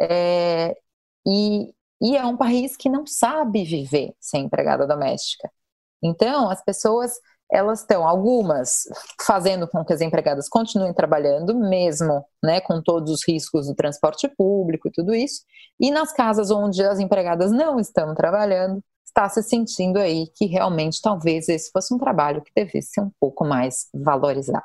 É, 0.00 0.76
e, 1.26 1.72
e 2.00 2.16
é 2.16 2.24
um 2.24 2.36
país 2.36 2.76
que 2.76 2.88
não 2.88 3.06
sabe 3.06 3.64
viver 3.64 4.12
sem 4.20 4.44
empregada 4.44 4.86
doméstica. 4.86 5.50
Então, 6.02 6.50
as 6.50 6.62
pessoas, 6.62 7.12
elas 7.50 7.80
estão, 7.80 8.06
algumas, 8.06 8.82
fazendo 9.20 9.66
com 9.66 9.84
que 9.84 9.92
as 9.92 10.00
empregadas 10.00 10.48
continuem 10.48 10.92
trabalhando, 10.92 11.54
mesmo 11.54 12.24
né, 12.42 12.60
com 12.60 12.82
todos 12.82 13.10
os 13.10 13.26
riscos 13.26 13.66
do 13.66 13.74
transporte 13.74 14.28
público 14.36 14.88
e 14.88 14.92
tudo 14.92 15.14
isso. 15.14 15.42
E 15.80 15.90
nas 15.90 16.12
casas 16.12 16.50
onde 16.50 16.82
as 16.82 16.98
empregadas 17.00 17.50
não 17.50 17.80
estão 17.80 18.14
trabalhando, 18.14 18.82
está 19.06 19.28
se 19.28 19.42
sentindo 19.42 19.98
aí 19.98 20.26
que 20.34 20.44
realmente 20.46 21.00
talvez 21.00 21.48
esse 21.48 21.70
fosse 21.70 21.94
um 21.94 21.98
trabalho 21.98 22.42
que 22.42 22.52
devesse 22.54 22.90
ser 22.92 23.00
um 23.00 23.10
pouco 23.18 23.44
mais 23.44 23.88
valorizado. 23.94 24.62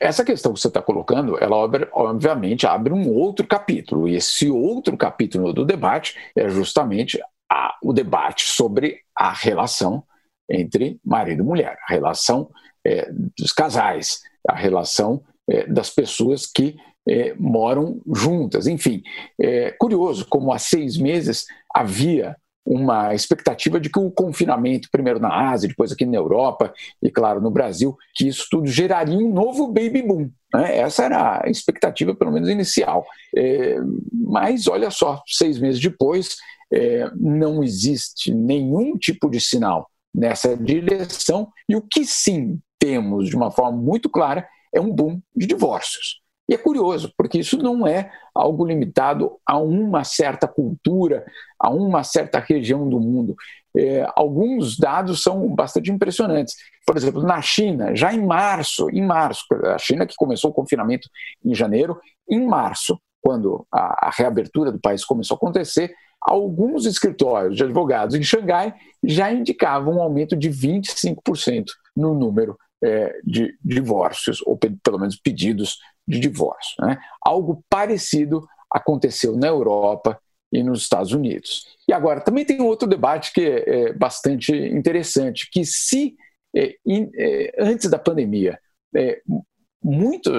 Essa 0.00 0.24
questão 0.24 0.52
que 0.52 0.60
você 0.60 0.68
está 0.68 0.82
colocando, 0.82 1.38
ela 1.42 1.56
obviamente 1.92 2.66
abre 2.66 2.92
um 2.92 3.08
outro 3.08 3.46
capítulo, 3.46 4.08
e 4.08 4.16
esse 4.16 4.50
outro 4.50 4.96
capítulo 4.96 5.52
do 5.52 5.64
debate 5.64 6.16
é 6.34 6.48
justamente 6.48 7.20
a, 7.50 7.76
o 7.82 7.92
debate 7.92 8.44
sobre 8.44 9.00
a 9.14 9.32
relação 9.32 10.02
entre 10.50 10.98
marido 11.04 11.42
e 11.42 11.46
mulher, 11.46 11.78
a 11.86 11.92
relação 11.92 12.50
é, 12.84 13.08
dos 13.38 13.52
casais, 13.52 14.20
a 14.48 14.54
relação 14.54 15.22
é, 15.48 15.66
das 15.66 15.90
pessoas 15.90 16.46
que 16.46 16.76
é, 17.08 17.34
moram 17.34 18.00
juntas. 18.12 18.66
Enfim, 18.66 19.02
é 19.40 19.70
curioso 19.72 20.26
como 20.28 20.52
há 20.52 20.58
seis 20.58 20.96
meses 20.96 21.46
havia 21.74 22.36
uma 22.64 23.14
expectativa 23.14 23.80
de 23.80 23.88
que 23.90 23.98
o 23.98 24.10
confinamento, 24.10 24.88
primeiro 24.92 25.18
na 25.18 25.50
Ásia, 25.50 25.68
depois 25.68 25.92
aqui 25.92 26.06
na 26.06 26.16
Europa 26.16 26.72
e, 27.02 27.10
claro, 27.10 27.40
no 27.40 27.50
Brasil, 27.50 27.96
que 28.14 28.28
isso 28.28 28.46
tudo 28.50 28.66
geraria 28.66 29.16
um 29.16 29.32
novo 29.32 29.66
baby 29.68 30.02
boom. 30.02 30.30
Né? 30.54 30.78
Essa 30.78 31.04
era 31.04 31.42
a 31.44 31.50
expectativa, 31.50 32.14
pelo 32.14 32.32
menos 32.32 32.48
inicial. 32.48 33.04
É, 33.36 33.76
mas, 34.12 34.66
olha 34.66 34.90
só, 34.90 35.22
seis 35.26 35.58
meses 35.58 35.80
depois, 35.80 36.36
é, 36.72 37.10
não 37.16 37.62
existe 37.64 38.32
nenhum 38.32 38.96
tipo 38.96 39.28
de 39.28 39.40
sinal 39.40 39.88
nessa 40.14 40.56
direção, 40.56 41.48
e 41.68 41.76
o 41.76 41.82
que 41.82 42.04
sim 42.04 42.60
temos 42.78 43.28
de 43.28 43.36
uma 43.36 43.50
forma 43.50 43.76
muito 43.76 44.08
clara 44.08 44.46
é 44.74 44.80
um 44.80 44.90
boom 44.90 45.20
de 45.36 45.46
divórcios. 45.46 46.19
E 46.50 46.54
é 46.54 46.58
curioso, 46.58 47.14
porque 47.16 47.38
isso 47.38 47.56
não 47.58 47.86
é 47.86 48.10
algo 48.34 48.66
limitado 48.66 49.38
a 49.46 49.56
uma 49.56 50.02
certa 50.02 50.48
cultura, 50.48 51.24
a 51.56 51.70
uma 51.70 52.02
certa 52.02 52.40
região 52.40 52.88
do 52.88 52.98
mundo. 52.98 53.36
É, 53.76 54.04
alguns 54.16 54.76
dados 54.76 55.22
são 55.22 55.48
bastante 55.54 55.92
impressionantes. 55.92 56.56
Por 56.84 56.96
exemplo, 56.96 57.22
na 57.22 57.40
China, 57.40 57.94
já 57.94 58.12
em 58.12 58.26
março, 58.26 58.90
em 58.90 59.00
março, 59.00 59.44
a 59.64 59.78
China 59.78 60.04
que 60.04 60.16
começou 60.16 60.50
o 60.50 60.52
confinamento 60.52 61.08
em 61.44 61.54
janeiro, 61.54 61.96
em 62.28 62.44
março, 62.44 63.00
quando 63.22 63.64
a, 63.72 64.08
a 64.08 64.10
reabertura 64.10 64.72
do 64.72 64.80
país 64.80 65.04
começou 65.04 65.36
a 65.36 65.38
acontecer, 65.38 65.94
alguns 66.20 66.84
escritórios 66.84 67.56
de 67.56 67.62
advogados 67.62 68.16
em 68.16 68.24
Xangai 68.24 68.74
já 69.04 69.32
indicavam 69.32 69.98
um 69.98 70.02
aumento 70.02 70.34
de 70.34 70.50
25% 70.50 71.66
no 71.96 72.12
número 72.12 72.56
é, 72.82 73.20
de 73.24 73.56
divórcios, 73.64 74.42
ou 74.46 74.58
pelo 74.58 74.98
menos 74.98 75.16
pedidos 75.16 75.78
de 76.06 76.18
divórcio. 76.18 76.74
Né? 76.84 76.98
Algo 77.24 77.64
parecido 77.68 78.46
aconteceu 78.70 79.36
na 79.36 79.48
Europa 79.48 80.20
e 80.52 80.62
nos 80.62 80.82
Estados 80.82 81.12
Unidos. 81.12 81.64
E 81.88 81.92
agora, 81.92 82.20
também 82.20 82.44
tem 82.44 82.60
outro 82.60 82.88
debate 82.88 83.32
que 83.32 83.40
é, 83.40 83.68
é 83.68 83.92
bastante 83.92 84.52
interessante, 84.52 85.48
que 85.50 85.64
se 85.64 86.16
é, 86.56 86.74
in, 86.84 87.10
é, 87.14 87.54
antes 87.58 87.88
da 87.88 87.98
pandemia 87.98 88.58
é, 88.94 89.22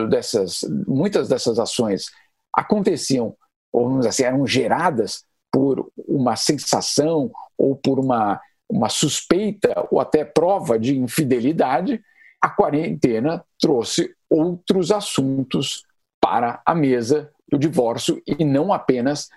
dessas, 0.10 0.60
muitas 0.88 1.30
dessas 1.30 1.58
ações 1.58 2.06
aconteciam, 2.54 3.36
ou 3.72 3.86
vamos 3.86 4.00
dizer 4.00 4.10
assim, 4.10 4.24
eram 4.24 4.46
geradas 4.46 5.24
por 5.52 5.92
uma 5.98 6.36
sensação 6.36 7.32
ou 7.58 7.76
por 7.76 8.00
uma, 8.00 8.40
uma 8.70 8.90
suspeita 8.90 9.88
ou 9.90 10.00
até 10.00 10.24
prova 10.24 10.78
de 10.78 10.98
infidelidade, 10.98 12.02
a 12.42 12.50
quarentena 12.50 13.44
trouxe 13.60 14.14
outros 14.32 14.92
assuntos 14.92 15.84
para 16.22 16.62
a 16.66 16.74
mesa 16.74 17.30
do 17.52 17.60
divórcio 17.60 18.22
e 18.26 18.46
não 18.46 18.72
apenas 18.72 19.28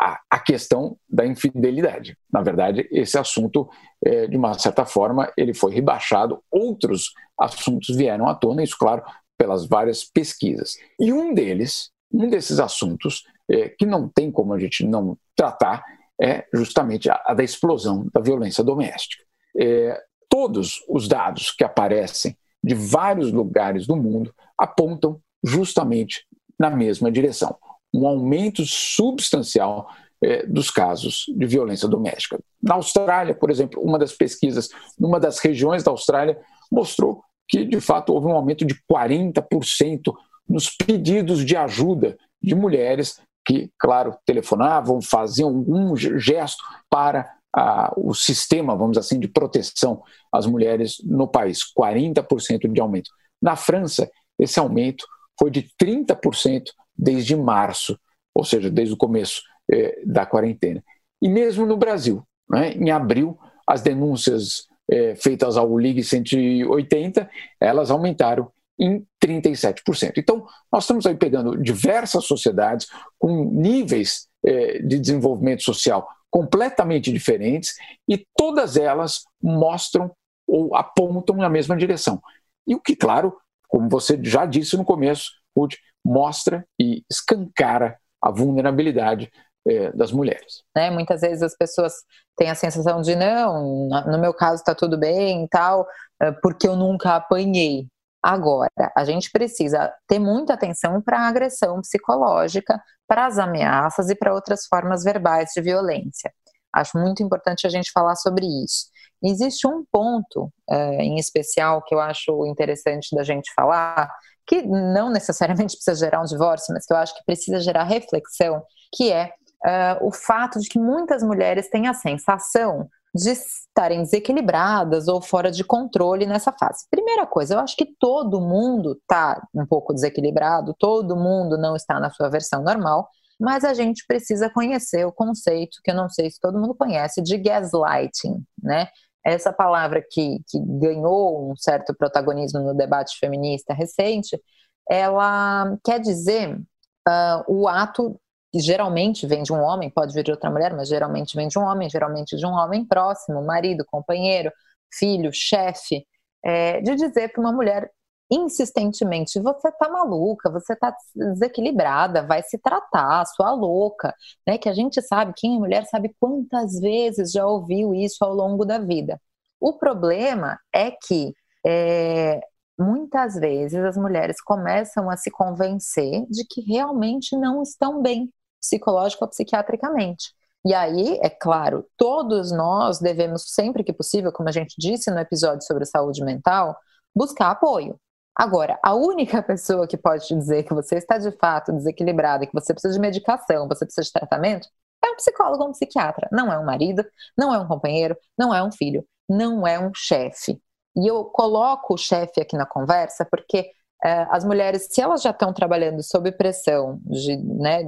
a, 0.00 0.18
a 0.30 0.38
questão 0.38 0.96
da 1.08 1.26
infidelidade. 1.26 2.16
Na 2.32 2.40
verdade, 2.40 2.88
esse 2.90 3.18
assunto, 3.18 3.68
é, 4.02 4.26
de 4.26 4.36
uma 4.36 4.58
certa 4.58 4.86
forma, 4.86 5.30
ele 5.36 5.52
foi 5.52 5.74
rebaixado. 5.74 6.42
Outros 6.50 7.12
assuntos 7.38 7.94
vieram 7.94 8.26
à 8.26 8.34
tona, 8.34 8.62
isso, 8.62 8.76
claro, 8.78 9.02
pelas 9.36 9.66
várias 9.66 10.02
pesquisas. 10.02 10.76
E 10.98 11.12
um 11.12 11.34
deles, 11.34 11.90
um 12.10 12.28
desses 12.30 12.58
assuntos, 12.58 13.24
é, 13.50 13.68
que 13.68 13.84
não 13.84 14.08
tem 14.08 14.30
como 14.30 14.54
a 14.54 14.58
gente 14.58 14.84
não 14.84 15.18
tratar, 15.36 15.84
é 16.20 16.46
justamente 16.54 17.10
a, 17.10 17.22
a 17.26 17.34
da 17.34 17.44
explosão 17.44 18.08
da 18.12 18.20
violência 18.20 18.64
doméstica. 18.64 19.22
É, 19.60 20.00
todos 20.28 20.82
os 20.88 21.06
dados 21.06 21.50
que 21.50 21.64
aparecem 21.64 22.36
de 22.62 22.74
vários 22.74 23.32
lugares 23.32 23.86
do 23.86 23.96
mundo 23.96 24.34
apontam 24.58 25.20
justamente 25.42 26.26
na 26.58 26.70
mesma 26.70 27.10
direção. 27.10 27.56
Um 27.94 28.06
aumento 28.06 28.64
substancial 28.64 29.88
eh, 30.22 30.44
dos 30.46 30.70
casos 30.70 31.24
de 31.28 31.46
violência 31.46 31.88
doméstica. 31.88 32.38
Na 32.62 32.74
Austrália, 32.74 33.34
por 33.34 33.50
exemplo, 33.50 33.80
uma 33.80 33.98
das 33.98 34.12
pesquisas, 34.12 34.68
numa 34.98 35.20
das 35.20 35.38
regiões 35.38 35.82
da 35.84 35.90
Austrália, 35.90 36.38
mostrou 36.70 37.22
que, 37.48 37.64
de 37.64 37.80
fato, 37.80 38.12
houve 38.12 38.26
um 38.26 38.32
aumento 38.32 38.64
de 38.64 38.74
40% 38.90 40.12
nos 40.48 40.70
pedidos 40.70 41.44
de 41.44 41.56
ajuda 41.56 42.16
de 42.42 42.54
mulheres 42.54 43.20
que, 43.46 43.70
claro, 43.78 44.16
telefonavam, 44.26 45.00
faziam 45.00 45.48
algum 45.48 45.96
gesto 45.96 46.62
para 46.90 47.37
a, 47.54 47.92
o 47.96 48.14
sistema, 48.14 48.76
vamos 48.76 48.98
assim, 48.98 49.18
de 49.18 49.28
proteção 49.28 50.02
às 50.32 50.46
mulheres 50.46 50.96
no 51.04 51.26
país, 51.26 51.60
40% 51.76 52.70
de 52.70 52.80
aumento. 52.80 53.10
Na 53.40 53.56
França, 53.56 54.10
esse 54.38 54.58
aumento 54.58 55.06
foi 55.38 55.50
de 55.50 55.68
30% 55.80 56.64
desde 56.96 57.36
março, 57.36 57.98
ou 58.34 58.44
seja, 58.44 58.70
desde 58.70 58.94
o 58.94 58.96
começo 58.96 59.42
eh, 59.70 60.00
da 60.04 60.26
quarentena. 60.26 60.82
E 61.22 61.28
mesmo 61.28 61.64
no 61.64 61.76
Brasil, 61.76 62.22
né, 62.50 62.72
em 62.72 62.90
abril, 62.90 63.38
as 63.66 63.80
denúncias 63.82 64.66
eh, 64.90 65.14
feitas 65.16 65.56
ao 65.56 65.78
Ligue 65.78 66.02
180, 66.02 67.28
elas 67.60 67.90
aumentaram 67.90 68.50
em 68.78 69.04
37%. 69.24 70.12
Então, 70.16 70.46
nós 70.72 70.84
estamos 70.84 71.04
aí 71.06 71.16
pegando 71.16 71.60
diversas 71.60 72.24
sociedades 72.24 72.86
com 73.18 73.44
níveis 73.44 74.28
eh, 74.44 74.80
de 74.82 74.98
desenvolvimento 74.98 75.62
social 75.62 76.08
completamente 76.30 77.12
diferentes 77.12 77.74
e 78.08 78.26
todas 78.36 78.76
elas 78.76 79.24
mostram 79.42 80.10
ou 80.46 80.74
apontam 80.74 81.36
na 81.36 81.48
mesma 81.48 81.76
direção. 81.76 82.20
E 82.66 82.74
o 82.74 82.80
que, 82.80 82.96
claro, 82.96 83.36
como 83.68 83.88
você 83.88 84.18
já 84.22 84.46
disse 84.46 84.76
no 84.76 84.84
começo, 84.84 85.30
Ruth, 85.56 85.74
mostra 86.04 86.64
e 86.80 87.02
escancara 87.10 87.98
a 88.22 88.30
vulnerabilidade 88.30 89.30
é, 89.66 89.92
das 89.92 90.12
mulheres. 90.12 90.62
Né? 90.74 90.90
Muitas 90.90 91.20
vezes 91.20 91.42
as 91.42 91.56
pessoas 91.56 91.92
têm 92.36 92.48
a 92.48 92.54
sensação 92.54 93.02
de 93.02 93.14
não, 93.14 93.88
no 94.06 94.18
meu 94.18 94.32
caso 94.32 94.60
está 94.60 94.74
tudo 94.74 94.96
bem 94.96 95.44
e 95.44 95.48
tal, 95.48 95.86
eh, 96.22 96.32
porque 96.42 96.66
eu 96.66 96.76
nunca 96.76 97.16
apanhei. 97.16 97.86
Agora, 98.22 98.70
a 98.96 99.04
gente 99.04 99.30
precisa 99.30 99.92
ter 100.06 100.18
muita 100.18 100.54
atenção 100.54 101.00
para 101.00 101.20
a 101.20 101.28
agressão 101.28 101.80
psicológica, 101.80 102.80
para 103.06 103.26
as 103.26 103.38
ameaças 103.38 104.10
e 104.10 104.14
para 104.14 104.34
outras 104.34 104.66
formas 104.66 105.04
verbais 105.04 105.50
de 105.54 105.62
violência. 105.62 106.32
Acho 106.74 106.98
muito 106.98 107.22
importante 107.22 107.66
a 107.66 107.70
gente 107.70 107.90
falar 107.92 108.16
sobre 108.16 108.46
isso. 108.46 108.86
Existe 109.22 109.66
um 109.66 109.84
ponto 109.90 110.52
é, 110.68 111.02
em 111.02 111.16
especial 111.18 111.82
que 111.82 111.94
eu 111.94 112.00
acho 112.00 112.46
interessante 112.46 113.14
da 113.14 113.22
gente 113.22 113.52
falar, 113.54 114.10
que 114.46 114.62
não 114.62 115.10
necessariamente 115.10 115.74
precisa 115.76 115.96
gerar 115.96 116.20
um 116.20 116.24
divórcio, 116.24 116.74
mas 116.74 116.86
que 116.86 116.92
eu 116.92 116.96
acho 116.96 117.14
que 117.14 117.24
precisa 117.24 117.60
gerar 117.60 117.84
reflexão, 117.84 118.62
que 118.94 119.12
é 119.12 119.32
uh, 119.64 120.06
o 120.06 120.12
fato 120.12 120.58
de 120.58 120.68
que 120.68 120.78
muitas 120.78 121.22
mulheres 121.22 121.68
têm 121.68 121.86
a 121.86 121.94
sensação 121.94 122.88
de 123.18 123.30
estarem 123.30 124.02
desequilibradas 124.02 125.08
ou 125.08 125.20
fora 125.20 125.50
de 125.50 125.64
controle 125.64 126.24
nessa 126.24 126.52
fase. 126.52 126.86
Primeira 126.90 127.26
coisa, 127.26 127.54
eu 127.54 127.58
acho 127.58 127.76
que 127.76 127.86
todo 127.98 128.40
mundo 128.40 128.92
está 129.00 129.42
um 129.54 129.66
pouco 129.66 129.92
desequilibrado, 129.92 130.74
todo 130.78 131.16
mundo 131.16 131.58
não 131.58 131.74
está 131.74 131.98
na 131.98 132.10
sua 132.10 132.28
versão 132.28 132.62
normal, 132.62 133.08
mas 133.38 133.64
a 133.64 133.74
gente 133.74 134.04
precisa 134.06 134.50
conhecer 134.50 135.04
o 135.06 135.12
conceito, 135.12 135.78
que 135.82 135.90
eu 135.90 135.94
não 135.94 136.08
sei 136.08 136.30
se 136.30 136.40
todo 136.40 136.58
mundo 136.58 136.74
conhece, 136.74 137.22
de 137.22 137.36
gaslighting, 137.38 138.44
né? 138.62 138.88
Essa 139.24 139.52
palavra 139.52 140.02
que, 140.02 140.38
que 140.48 140.58
ganhou 140.60 141.50
um 141.50 141.56
certo 141.56 141.94
protagonismo 141.94 142.60
no 142.60 142.74
debate 142.74 143.18
feminista 143.18 143.74
recente, 143.74 144.40
ela 144.88 145.76
quer 145.84 146.00
dizer 146.00 146.56
uh, 146.56 147.44
o 147.46 147.68
ato 147.68 148.18
que 148.52 148.60
geralmente 148.60 149.26
vem 149.26 149.42
de 149.42 149.52
um 149.52 149.60
homem, 149.60 149.90
pode 149.90 150.14
vir 150.14 150.24
de 150.24 150.30
outra 150.30 150.50
mulher, 150.50 150.74
mas 150.74 150.88
geralmente 150.88 151.36
vem 151.36 151.48
de 151.48 151.58
um 151.58 151.62
homem, 151.62 151.90
geralmente 151.90 152.36
de 152.36 152.46
um 152.46 152.52
homem 152.52 152.84
próximo, 152.84 153.42
marido, 153.42 153.84
companheiro, 153.86 154.50
filho, 154.92 155.30
chefe, 155.32 156.06
é, 156.44 156.80
de 156.80 156.94
dizer 156.94 157.32
para 157.32 157.40
uma 157.40 157.52
mulher 157.52 157.90
insistentemente: 158.30 159.40
você 159.40 159.70
tá 159.72 159.88
maluca, 159.88 160.50
você 160.50 160.74
tá 160.76 160.94
desequilibrada, 161.14 162.22
vai 162.26 162.42
se 162.42 162.58
tratar, 162.58 163.24
sua 163.26 163.52
louca, 163.52 164.14
né? 164.46 164.58
Que 164.58 164.68
a 164.68 164.72
gente 164.72 165.00
sabe, 165.02 165.32
quem 165.36 165.56
é 165.56 165.58
mulher 165.58 165.86
sabe 165.86 166.14
quantas 166.20 166.78
vezes 166.80 167.32
já 167.32 167.46
ouviu 167.46 167.94
isso 167.94 168.24
ao 168.24 168.34
longo 168.34 168.64
da 168.64 168.78
vida. 168.78 169.20
O 169.60 169.74
problema 169.74 170.58
é 170.72 170.90
que 170.90 171.34
é, 171.66 172.40
muitas 172.78 173.34
vezes 173.34 173.82
as 173.84 173.96
mulheres 173.96 174.40
começam 174.40 175.10
a 175.10 175.16
se 175.16 175.30
convencer 175.30 176.24
de 176.30 176.44
que 176.46 176.60
realmente 176.60 177.36
não 177.36 177.62
estão 177.62 178.00
bem 178.00 178.32
psicológico 178.60 179.24
ou 179.24 179.30
psiquiatricamente. 179.30 180.32
E 180.64 180.74
aí, 180.74 181.18
é 181.22 181.30
claro, 181.30 181.86
todos 181.96 182.50
nós 182.52 182.98
devemos, 182.98 183.44
sempre 183.54 183.84
que 183.84 183.92
possível, 183.92 184.32
como 184.32 184.48
a 184.48 184.52
gente 184.52 184.74
disse 184.78 185.10
no 185.10 185.18
episódio 185.18 185.66
sobre 185.66 185.84
saúde 185.84 186.22
mental, 186.24 186.76
buscar 187.14 187.50
apoio. 187.50 187.98
Agora, 188.36 188.78
a 188.82 188.94
única 188.94 189.42
pessoa 189.42 189.86
que 189.86 189.96
pode 189.96 190.26
te 190.26 190.34
dizer 190.34 190.64
que 190.64 190.74
você 190.74 190.96
está 190.96 191.18
de 191.18 191.30
fato 191.32 191.72
desequilibrada, 191.72 192.46
que 192.46 192.52
você 192.52 192.72
precisa 192.72 192.94
de 192.94 193.00
medicação, 193.00 193.68
você 193.68 193.84
precisa 193.84 194.06
de 194.06 194.12
tratamento, 194.12 194.68
é 195.04 195.10
um 195.10 195.16
psicólogo 195.16 195.62
ou 195.62 195.68
um 195.70 195.72
psiquiatra. 195.72 196.28
Não 196.32 196.52
é 196.52 196.58
um 196.58 196.64
marido, 196.64 197.04
não 197.36 197.54
é 197.54 197.58
um 197.58 197.66
companheiro, 197.66 198.16
não 198.36 198.54
é 198.54 198.62
um 198.62 198.72
filho, 198.72 199.04
não 199.28 199.66
é 199.66 199.78
um 199.78 199.92
chefe. 199.94 200.60
E 200.96 201.06
eu 201.06 201.24
coloco 201.24 201.94
o 201.94 201.98
chefe 201.98 202.40
aqui 202.40 202.56
na 202.56 202.66
conversa 202.66 203.24
porque 203.24 203.70
é, 204.04 204.26
as 204.30 204.44
mulheres, 204.44 204.88
se 204.90 205.00
elas 205.00 205.22
já 205.22 205.30
estão 205.30 205.52
trabalhando 205.52 206.02
sob 206.02 206.30
pressão 206.32 207.00
de, 207.04 207.36
né, 207.36 207.82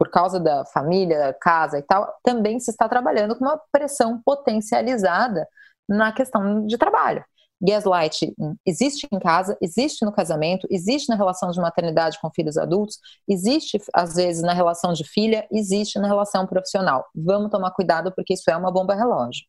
por 0.00 0.08
causa 0.08 0.40
da 0.40 0.64
família, 0.64 1.18
da 1.18 1.34
casa 1.34 1.78
e 1.78 1.82
tal, 1.82 2.10
também 2.24 2.58
se 2.58 2.70
está 2.70 2.88
trabalhando 2.88 3.36
com 3.36 3.44
uma 3.44 3.60
pressão 3.70 4.18
potencializada 4.24 5.46
na 5.86 6.10
questão 6.10 6.66
de 6.66 6.78
trabalho. 6.78 7.22
Gaslight 7.60 8.34
existe 8.64 9.06
em 9.12 9.18
casa, 9.18 9.58
existe 9.60 10.02
no 10.02 10.10
casamento, 10.10 10.66
existe 10.70 11.10
na 11.10 11.16
relação 11.16 11.50
de 11.50 11.60
maternidade 11.60 12.18
com 12.18 12.30
filhos 12.30 12.56
adultos, 12.56 12.98
existe 13.28 13.78
às 13.92 14.14
vezes 14.14 14.42
na 14.42 14.54
relação 14.54 14.94
de 14.94 15.04
filha, 15.06 15.46
existe 15.52 15.98
na 15.98 16.08
relação 16.08 16.46
profissional. 16.46 17.04
Vamos 17.14 17.50
tomar 17.50 17.70
cuidado 17.72 18.10
porque 18.16 18.32
isso 18.32 18.50
é 18.50 18.56
uma 18.56 18.72
bomba 18.72 18.94
relógio. 18.94 19.44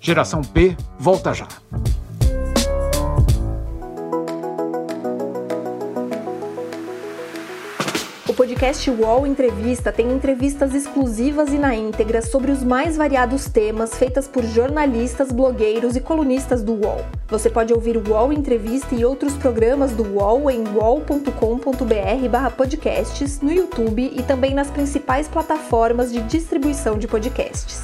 Geração 0.00 0.40
P 0.40 0.74
volta 0.98 1.34
já. 1.34 1.46
Podcast 8.56 8.90
UOL 8.90 9.26
Entrevista 9.26 9.92
tem 9.92 10.10
entrevistas 10.10 10.74
exclusivas 10.74 11.52
e 11.52 11.58
na 11.58 11.74
íntegra 11.74 12.22
sobre 12.22 12.50
os 12.50 12.64
mais 12.64 12.96
variados 12.96 13.50
temas 13.50 13.94
feitas 13.94 14.26
por 14.26 14.42
jornalistas, 14.44 15.30
blogueiros 15.30 15.94
e 15.94 16.00
colunistas 16.00 16.62
do 16.62 16.72
UOL. 16.72 17.04
Você 17.28 17.50
pode 17.50 17.74
ouvir 17.74 17.98
o 17.98 18.10
UOL 18.10 18.32
Entrevista 18.32 18.94
e 18.94 19.04
outros 19.04 19.34
programas 19.34 19.92
do 19.92 20.04
UOL 20.04 20.50
em 20.50 20.64
uol.com.br/podcasts, 20.74 23.42
no 23.42 23.52
YouTube 23.52 24.10
e 24.16 24.22
também 24.22 24.54
nas 24.54 24.70
principais 24.70 25.28
plataformas 25.28 26.10
de 26.10 26.22
distribuição 26.22 26.98
de 26.98 27.06
podcasts. 27.06 27.82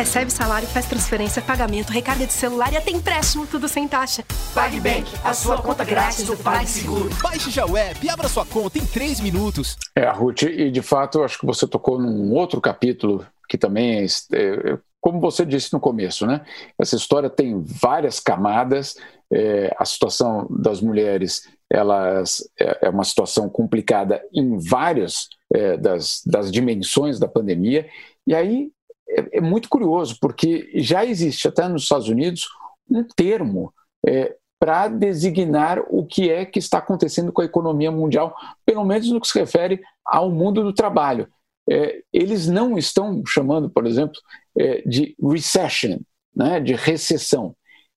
Recebe 0.00 0.32
salário, 0.32 0.66
faz 0.66 0.86
transferência, 0.86 1.42
pagamento, 1.42 1.92
recarga 1.92 2.26
de 2.26 2.32
celular 2.32 2.72
e 2.72 2.76
até 2.78 2.90
empréstimo, 2.90 3.46
tudo 3.46 3.68
sem 3.68 3.86
taxa. 3.86 4.24
PagBank, 4.54 5.04
a 5.22 5.34
sua 5.34 5.60
conta 5.60 5.84
grátis 5.84 6.24
do 6.24 6.34
PagSeguro. 6.38 7.10
Baixe 7.22 7.50
já 7.50 7.66
o 7.66 7.76
app 7.76 8.02
e 8.02 8.08
abra 8.08 8.26
sua 8.26 8.46
conta 8.46 8.78
em 8.78 8.86
3 8.86 9.20
minutos. 9.20 9.76
É, 9.94 10.08
Ruth, 10.08 10.44
e 10.44 10.70
de 10.70 10.80
fato, 10.80 11.22
acho 11.22 11.38
que 11.38 11.44
você 11.44 11.66
tocou 11.66 12.00
num 12.00 12.32
outro 12.32 12.62
capítulo 12.62 13.26
que 13.46 13.58
também 13.58 14.00
é, 14.00 14.06
é, 14.32 14.78
como 15.02 15.20
você 15.20 15.44
disse 15.44 15.70
no 15.70 15.78
começo, 15.78 16.26
né? 16.26 16.46
Essa 16.78 16.96
história 16.96 17.28
tem 17.28 17.62
várias 17.62 18.18
camadas. 18.18 18.96
É, 19.30 19.70
a 19.78 19.84
situação 19.84 20.46
das 20.48 20.80
mulheres 20.80 21.42
elas, 21.70 22.42
é, 22.58 22.86
é 22.86 22.88
uma 22.88 23.04
situação 23.04 23.50
complicada 23.50 24.22
em 24.32 24.56
várias 24.56 25.28
é, 25.54 25.76
das, 25.76 26.22
das 26.24 26.50
dimensões 26.50 27.18
da 27.18 27.28
pandemia. 27.28 27.86
E 28.26 28.34
aí 28.34 28.70
é, 29.18 29.38
é 29.38 29.40
muito 29.40 29.68
curioso, 29.68 30.16
porque 30.20 30.70
já 30.76 31.04
existe 31.04 31.48
até 31.48 31.68
nos 31.68 31.82
Estados 31.82 32.08
Unidos 32.08 32.48
um 32.88 33.04
termo 33.04 33.72
é, 34.06 34.36
para 34.58 34.88
designar 34.88 35.82
o 35.88 36.04
que 36.04 36.30
é 36.30 36.44
que 36.44 36.58
está 36.58 36.78
acontecendo 36.78 37.32
com 37.32 37.40
a 37.40 37.46
economia 37.46 37.90
mundial, 37.90 38.36
pelo 38.64 38.84
menos 38.84 39.10
no 39.10 39.20
que 39.20 39.28
se 39.28 39.38
refere 39.38 39.80
ao 40.04 40.30
mundo 40.30 40.62
do 40.62 40.72
trabalho. 40.72 41.28
É, 41.68 42.02
eles 42.12 42.46
não 42.46 42.76
estão 42.76 43.22
chamando, 43.26 43.70
por 43.70 43.86
exemplo, 43.86 44.20
é, 44.58 44.82
de 44.82 45.16
recession, 45.22 45.98
né, 46.34 46.60
de 46.60 46.74
recessão. 46.74 47.56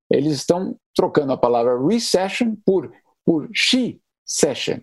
Eles 0.10 0.34
estão 0.34 0.77
trocando 0.96 1.34
a 1.34 1.38
palavra 1.38 1.77
recession 1.86 2.55
por, 2.65 2.91
por 3.25 3.50
she-session, 3.53 4.79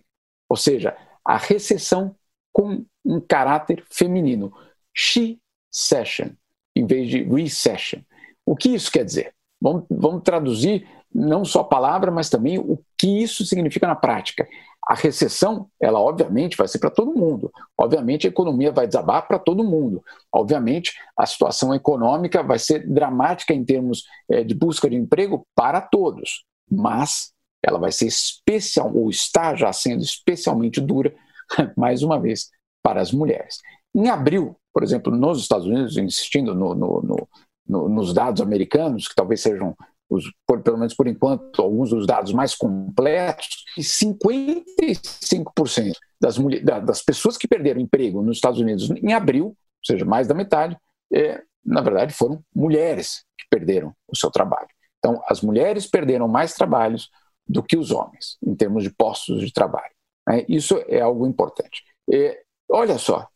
ou 0.49 0.57
seja, 0.57 0.97
a 1.25 1.37
recessão 1.37 2.15
com 2.53 2.85
um 3.05 3.21
caráter 3.21 3.85
feminino. 3.91 4.53
She 4.93 5.39
session, 5.71 6.31
em 6.75 6.87
vez 6.87 7.09
de 7.09 7.23
recession. 7.23 8.01
O 8.45 8.57
que 8.57 8.71
isso 8.71 8.91
quer 8.91 9.05
dizer? 9.05 9.35
Vamos, 9.61 9.85
vamos 9.91 10.23
traduzir 10.23 10.87
não 11.13 11.45
só 11.45 11.61
a 11.61 11.65
palavra, 11.65 12.11
mas 12.11 12.31
também 12.31 12.59
o 12.59 12.79
que 12.97 13.23
isso 13.23 13.45
significa 13.45 13.87
na 13.87 13.95
prática. 13.97 14.49
A 14.87 14.95
recessão, 14.95 15.69
ela 15.81 16.01
obviamente 16.01 16.57
vai 16.57 16.67
ser 16.67 16.79
para 16.79 16.91
todo 16.91 17.15
mundo. 17.15 17.53
Obviamente 17.77 18.27
a 18.27 18.31
economia 18.31 18.73
vai 18.73 18.87
desabar 18.87 19.27
para 19.27 19.39
todo 19.39 19.65
mundo. 19.65 20.03
Obviamente 20.33 20.95
a 21.17 21.27
situação 21.27 21.75
econômica 21.75 22.43
vai 22.43 22.59
ser 22.59 22.89
dramática 22.89 23.53
em 23.53 23.65
termos 23.65 24.05
é, 24.31 24.43
de 24.43 24.55
busca 24.55 24.89
de 24.89 24.97
emprego 24.97 25.47
para 25.55 25.81
todos. 25.81 26.45
Mas 26.71 27.33
ela 27.63 27.79
vai 27.79 27.93
ser 27.93 28.07
especial, 28.07 28.93
ou 28.95 29.11
está 29.11 29.55
já 29.55 29.73
sendo 29.73 30.03
especialmente 30.03 30.81
dura, 30.81 31.15
mais 31.77 32.03
uma 32.03 32.19
vez, 32.19 32.49
para 32.83 33.01
as 33.01 33.13
mulheres. 33.13 33.59
Em 33.95 34.09
abril, 34.09 34.57
por 34.73 34.83
exemplo, 34.83 35.15
nos 35.15 35.41
Estados 35.41 35.67
Unidos, 35.67 35.97
insistindo 35.97 36.55
no, 36.55 36.75
no, 36.75 37.29
no, 37.67 37.89
nos 37.89 38.13
dados 38.13 38.41
americanos, 38.41 39.09
que 39.09 39.15
talvez 39.15 39.41
sejam, 39.41 39.77
os, 40.09 40.25
por, 40.47 40.63
pelo 40.63 40.79
menos 40.79 40.95
por 40.95 41.07
enquanto, 41.07 41.63
alguns 41.63 41.91
dos 41.91 42.07
dados 42.07 42.33
mais 42.33 42.55
completos, 42.55 43.65
55% 43.79 45.95
das, 46.21 46.37
das 46.85 47.03
pessoas 47.03 47.37
que 47.37 47.49
perderam 47.49 47.81
emprego 47.81 48.23
nos 48.23 48.37
Estados 48.37 48.61
Unidos 48.61 48.91
em 48.91 49.13
abril, 49.13 49.47
ou 49.47 49.57
seja, 49.85 50.05
mais 50.05 50.29
da 50.29 50.35
metade, 50.35 50.77
é, 51.13 51.43
na 51.65 51.81
verdade 51.81 52.15
foram 52.15 52.43
mulheres 52.55 53.25
que 53.39 53.47
perderam 53.49 53.95
o 54.09 54.17
seu 54.17 54.31
trabalho. 54.31 54.69
Então, 54.99 55.21
as 55.27 55.41
mulheres 55.41 55.87
perderam 55.87 56.29
mais 56.29 56.55
trabalhos 56.55 57.09
do 57.49 57.63
que 57.63 57.77
os 57.77 57.91
homens, 57.91 58.37
em 58.47 58.55
termos 58.55 58.83
de 58.83 58.91
postos 58.91 59.41
de 59.41 59.53
trabalho. 59.53 59.93
Né? 60.29 60.45
Isso 60.49 60.83
é 60.87 61.01
algo 61.01 61.27
importante. 61.27 61.83
É, 62.13 62.43
olha 62.71 62.99
só, 62.99 63.27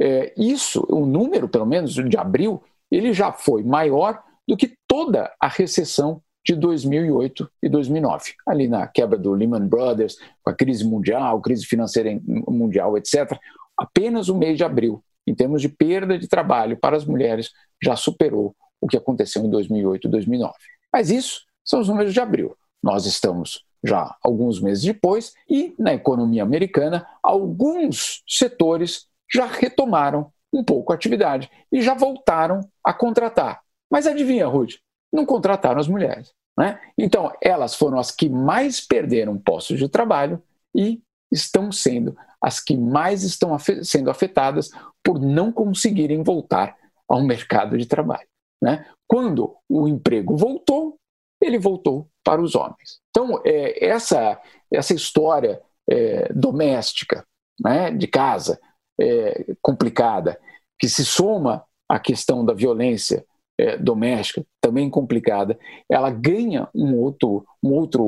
é, 0.00 0.32
isso, 0.36 0.86
o 0.88 1.04
número, 1.06 1.48
pelo 1.48 1.66
menos, 1.66 1.94
de 1.94 2.16
abril, 2.16 2.62
ele 2.90 3.12
já 3.12 3.32
foi 3.32 3.62
maior 3.62 4.22
do 4.46 4.56
que 4.56 4.76
toda 4.86 5.32
a 5.40 5.48
recessão 5.48 6.20
de 6.44 6.56
2008 6.56 7.48
e 7.62 7.68
2009, 7.68 8.34
ali 8.46 8.66
na 8.66 8.86
quebra 8.86 9.16
do 9.16 9.32
Lehman 9.32 9.66
Brothers, 9.66 10.16
com 10.42 10.50
a 10.50 10.54
crise 10.54 10.84
mundial, 10.84 11.40
crise 11.40 11.64
financeira 11.64 12.20
mundial, 12.48 12.98
etc. 12.98 13.38
Apenas 13.78 14.28
o 14.28 14.36
mês 14.36 14.56
de 14.56 14.64
abril, 14.64 15.02
em 15.26 15.34
termos 15.34 15.62
de 15.62 15.68
perda 15.68 16.18
de 16.18 16.26
trabalho 16.26 16.76
para 16.76 16.96
as 16.96 17.04
mulheres, 17.04 17.50
já 17.82 17.94
superou 17.94 18.56
o 18.80 18.88
que 18.88 18.96
aconteceu 18.96 19.44
em 19.44 19.50
2008 19.50 20.08
e 20.08 20.10
2009. 20.10 20.52
Mas 20.92 21.10
isso 21.10 21.42
são 21.64 21.80
os 21.80 21.88
números 21.88 22.12
de 22.12 22.20
abril. 22.20 22.56
Nós 22.82 23.06
estamos 23.06 23.64
já 23.84 24.14
alguns 24.22 24.60
meses 24.60 24.82
depois 24.82 25.32
e 25.48 25.74
na 25.78 25.94
economia 25.94 26.42
americana, 26.42 27.06
alguns 27.22 28.22
setores 28.28 29.06
já 29.32 29.46
retomaram 29.46 30.32
um 30.52 30.62
pouco 30.62 30.92
a 30.92 30.94
atividade 30.94 31.50
e 31.72 31.80
já 31.80 31.94
voltaram 31.94 32.60
a 32.84 32.92
contratar. 32.92 33.60
Mas 33.90 34.06
adivinha, 34.06 34.46
Ruth? 34.46 34.74
Não 35.12 35.24
contrataram 35.24 35.80
as 35.80 35.88
mulheres. 35.88 36.32
Né? 36.58 36.78
Então, 36.98 37.32
elas 37.40 37.74
foram 37.74 37.98
as 37.98 38.10
que 38.10 38.28
mais 38.28 38.80
perderam 38.80 39.38
postos 39.38 39.78
de 39.78 39.88
trabalho 39.88 40.42
e 40.74 41.00
estão 41.30 41.72
sendo 41.72 42.16
as 42.40 42.60
que 42.60 42.76
mais 42.76 43.22
estão 43.22 43.56
sendo 43.82 44.10
afetadas 44.10 44.70
por 45.02 45.20
não 45.20 45.52
conseguirem 45.52 46.22
voltar 46.22 46.76
ao 47.08 47.22
mercado 47.22 47.78
de 47.78 47.86
trabalho. 47.86 48.26
Né? 48.60 48.84
Quando 49.06 49.56
o 49.68 49.86
emprego 49.86 50.36
voltou, 50.36 50.98
ele 51.40 51.58
voltou 51.58 52.08
para 52.24 52.42
os 52.42 52.54
homens. 52.54 53.00
Então, 53.10 53.40
é, 53.44 53.84
essa, 53.84 54.40
essa 54.70 54.94
história 54.94 55.60
é, 55.88 56.32
doméstica, 56.32 57.26
né, 57.60 57.90
de 57.90 58.06
casa, 58.06 58.60
é, 59.00 59.54
complicada, 59.60 60.38
que 60.78 60.88
se 60.88 61.04
soma 61.04 61.64
à 61.88 61.98
questão 61.98 62.44
da 62.44 62.52
violência 62.54 63.24
é, 63.58 63.76
doméstica, 63.76 64.44
também 64.60 64.90
complicada, 64.90 65.58
ela 65.88 66.10
ganha 66.10 66.68
um 66.74 66.96
outro, 66.96 67.44
um 67.62 67.72
outro, 67.72 68.02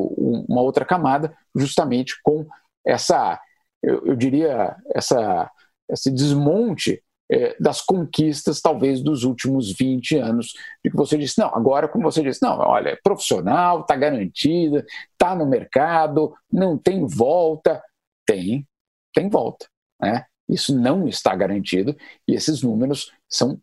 uma 0.48 0.62
outra 0.62 0.84
camada 0.84 1.36
justamente 1.54 2.14
com 2.22 2.46
essa, 2.84 3.40
eu, 3.82 4.06
eu 4.06 4.16
diria, 4.16 4.76
essa, 4.94 5.50
esse 5.88 6.10
desmonte 6.10 7.02
é, 7.30 7.56
das 7.58 7.80
conquistas, 7.80 8.60
talvez, 8.60 9.02
dos 9.02 9.24
últimos 9.24 9.72
20 9.72 10.16
anos, 10.16 10.52
de 10.84 10.90
que 10.90 10.96
você 10.96 11.16
disse, 11.16 11.38
não, 11.38 11.48
agora, 11.54 11.88
como 11.88 12.04
você 12.04 12.22
disse, 12.22 12.42
não, 12.42 12.58
olha, 12.58 12.90
é 12.90 12.98
profissional, 13.02 13.80
está 13.80 13.96
garantida, 13.96 14.84
está 15.12 15.34
no 15.34 15.46
mercado, 15.46 16.34
não 16.52 16.76
tem 16.76 17.06
volta. 17.06 17.82
Tem, 18.26 18.66
tem 19.14 19.28
volta. 19.28 19.66
Né? 20.00 20.24
Isso 20.48 20.78
não 20.78 21.08
está 21.08 21.34
garantido 21.34 21.96
e 22.28 22.34
esses 22.34 22.62
números 22.62 23.12
são 23.28 23.58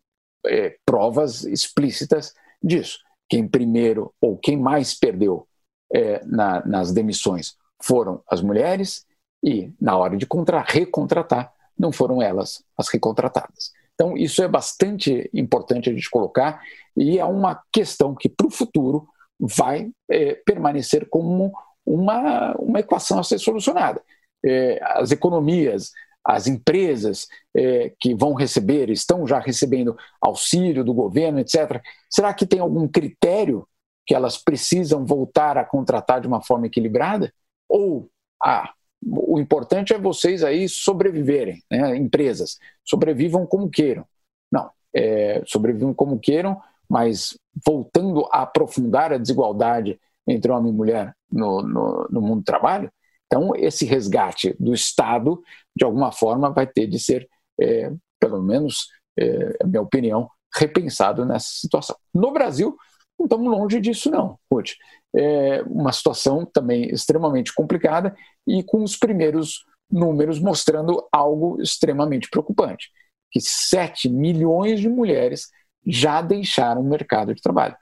é, 0.46 0.76
provas 0.84 1.44
explícitas 1.44 2.34
disso. 2.62 2.98
Quem 3.28 3.46
primeiro 3.46 4.12
ou 4.20 4.36
quem 4.36 4.56
mais 4.56 4.94
perdeu 4.94 5.46
é, 5.92 6.24
na, 6.24 6.64
nas 6.66 6.92
demissões 6.92 7.56
foram 7.82 8.22
as 8.28 8.40
mulheres 8.40 9.04
e, 9.42 9.72
na 9.80 9.96
hora 9.96 10.16
de 10.16 10.26
contra, 10.26 10.60
recontratar, 10.60 11.52
não 11.78 11.90
foram 11.90 12.22
elas 12.22 12.62
as 12.76 12.88
recontratadas. 12.88 13.72
Então, 13.94 14.16
isso 14.16 14.42
é 14.42 14.48
bastante 14.48 15.28
importante 15.34 15.90
a 15.90 15.92
gente 15.92 16.10
colocar 16.10 16.62
e 16.96 17.18
é 17.18 17.24
uma 17.24 17.62
questão 17.72 18.14
que, 18.14 18.28
para 18.28 18.46
o 18.46 18.50
futuro, 18.50 19.08
vai 19.38 19.90
é, 20.08 20.34
permanecer 20.46 21.08
como 21.08 21.52
uma, 21.84 22.54
uma 22.54 22.80
equação 22.80 23.18
a 23.18 23.24
ser 23.24 23.38
solucionada. 23.38 24.02
É, 24.44 24.80
as 24.82 25.10
economias, 25.10 25.90
as 26.24 26.46
empresas 26.46 27.26
é, 27.54 27.92
que 27.98 28.14
vão 28.14 28.34
receber, 28.34 28.90
estão 28.90 29.26
já 29.26 29.38
recebendo 29.38 29.96
auxílio 30.20 30.84
do 30.84 30.94
governo, 30.94 31.40
etc. 31.40 31.82
Será 32.08 32.32
que 32.32 32.46
tem 32.46 32.60
algum 32.60 32.86
critério 32.86 33.66
que 34.06 34.14
elas 34.14 34.38
precisam 34.38 35.04
voltar 35.04 35.58
a 35.58 35.64
contratar 35.64 36.20
de 36.20 36.28
uma 36.28 36.42
forma 36.42 36.66
equilibrada? 36.66 37.32
Ou, 37.68 38.08
ah, 38.42 38.72
o 39.04 39.40
importante 39.40 39.92
é 39.92 39.98
vocês 39.98 40.44
aí 40.44 40.68
sobreviverem, 40.68 41.62
né? 41.70 41.96
empresas, 41.96 42.58
sobrevivam 42.84 43.44
como 43.46 43.68
queiram. 43.68 44.04
Não, 44.50 44.70
é, 44.94 45.42
sobrevivam 45.46 45.92
como 45.92 46.20
queiram, 46.20 46.60
mas 46.88 47.36
voltando 47.66 48.28
a 48.30 48.42
aprofundar 48.42 49.12
a 49.12 49.18
desigualdade 49.18 49.98
entre 50.26 50.52
homem 50.52 50.72
e 50.72 50.76
mulher 50.76 51.16
no, 51.30 51.62
no, 51.62 52.08
no 52.10 52.20
mundo 52.20 52.40
do 52.40 52.44
trabalho, 52.44 52.92
então 53.32 53.56
esse 53.56 53.86
resgate 53.86 54.54
do 54.60 54.74
Estado, 54.74 55.42
de 55.74 55.86
alguma 55.86 56.12
forma, 56.12 56.50
vai 56.50 56.66
ter 56.66 56.86
de 56.86 56.98
ser, 56.98 57.26
é, 57.58 57.90
pelo 58.20 58.42
menos, 58.42 58.88
é, 59.18 59.56
a 59.62 59.66
minha 59.66 59.80
opinião, 59.80 60.28
repensado 60.54 61.24
nessa 61.24 61.48
situação. 61.48 61.96
No 62.12 62.30
Brasil, 62.30 62.76
não 63.18 63.24
estamos 63.24 63.50
longe 63.50 63.80
disso, 63.80 64.10
não, 64.10 64.38
Ruth. 64.52 64.72
É 65.16 65.62
uma 65.62 65.92
situação 65.92 66.44
também 66.44 66.90
extremamente 66.90 67.54
complicada 67.54 68.14
e 68.46 68.62
com 68.62 68.82
os 68.82 68.96
primeiros 68.96 69.64
números 69.90 70.38
mostrando 70.38 71.08
algo 71.10 71.60
extremamente 71.60 72.28
preocupante, 72.28 72.90
que 73.30 73.40
7 73.40 74.10
milhões 74.10 74.78
de 74.78 74.90
mulheres 74.90 75.48
já 75.86 76.20
deixaram 76.20 76.82
o 76.82 76.88
mercado 76.88 77.34
de 77.34 77.40
trabalho. 77.40 77.76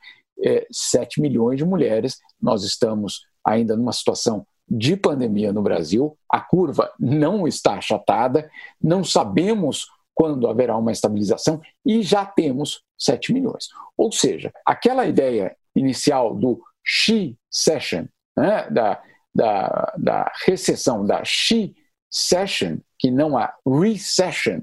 É, 0.44 0.64
7 0.70 1.20
milhões 1.20 1.58
de 1.58 1.64
mulheres, 1.64 2.18
nós 2.40 2.62
estamos 2.62 3.26
ainda 3.44 3.76
numa 3.76 3.92
situação 3.92 4.46
de 4.70 4.96
pandemia 4.96 5.52
no 5.52 5.62
Brasil, 5.62 6.16
a 6.28 6.40
curva 6.40 6.92
não 6.98 7.48
está 7.48 7.74
achatada, 7.74 8.48
não 8.80 9.02
sabemos 9.02 9.88
quando 10.14 10.46
haverá 10.46 10.76
uma 10.76 10.92
estabilização 10.92 11.61
e 11.85 12.02
já 12.02 12.24
temos 12.24 12.83
7 12.98 13.33
milhões. 13.33 13.68
Ou 13.96 14.12
seja, 14.12 14.52
aquela 14.64 15.06
ideia 15.06 15.56
inicial 15.74 16.35
do 16.35 16.61
she 16.85 17.37
session, 17.50 18.04
né, 18.37 18.68
da, 18.70 19.02
da, 19.35 19.94
da 19.98 20.33
recessão, 20.44 21.04
da 21.04 21.24
she 21.24 21.74
session, 22.11 22.78
que 22.98 23.11
não 23.11 23.37
a 23.37 23.52
recession, 23.66 24.61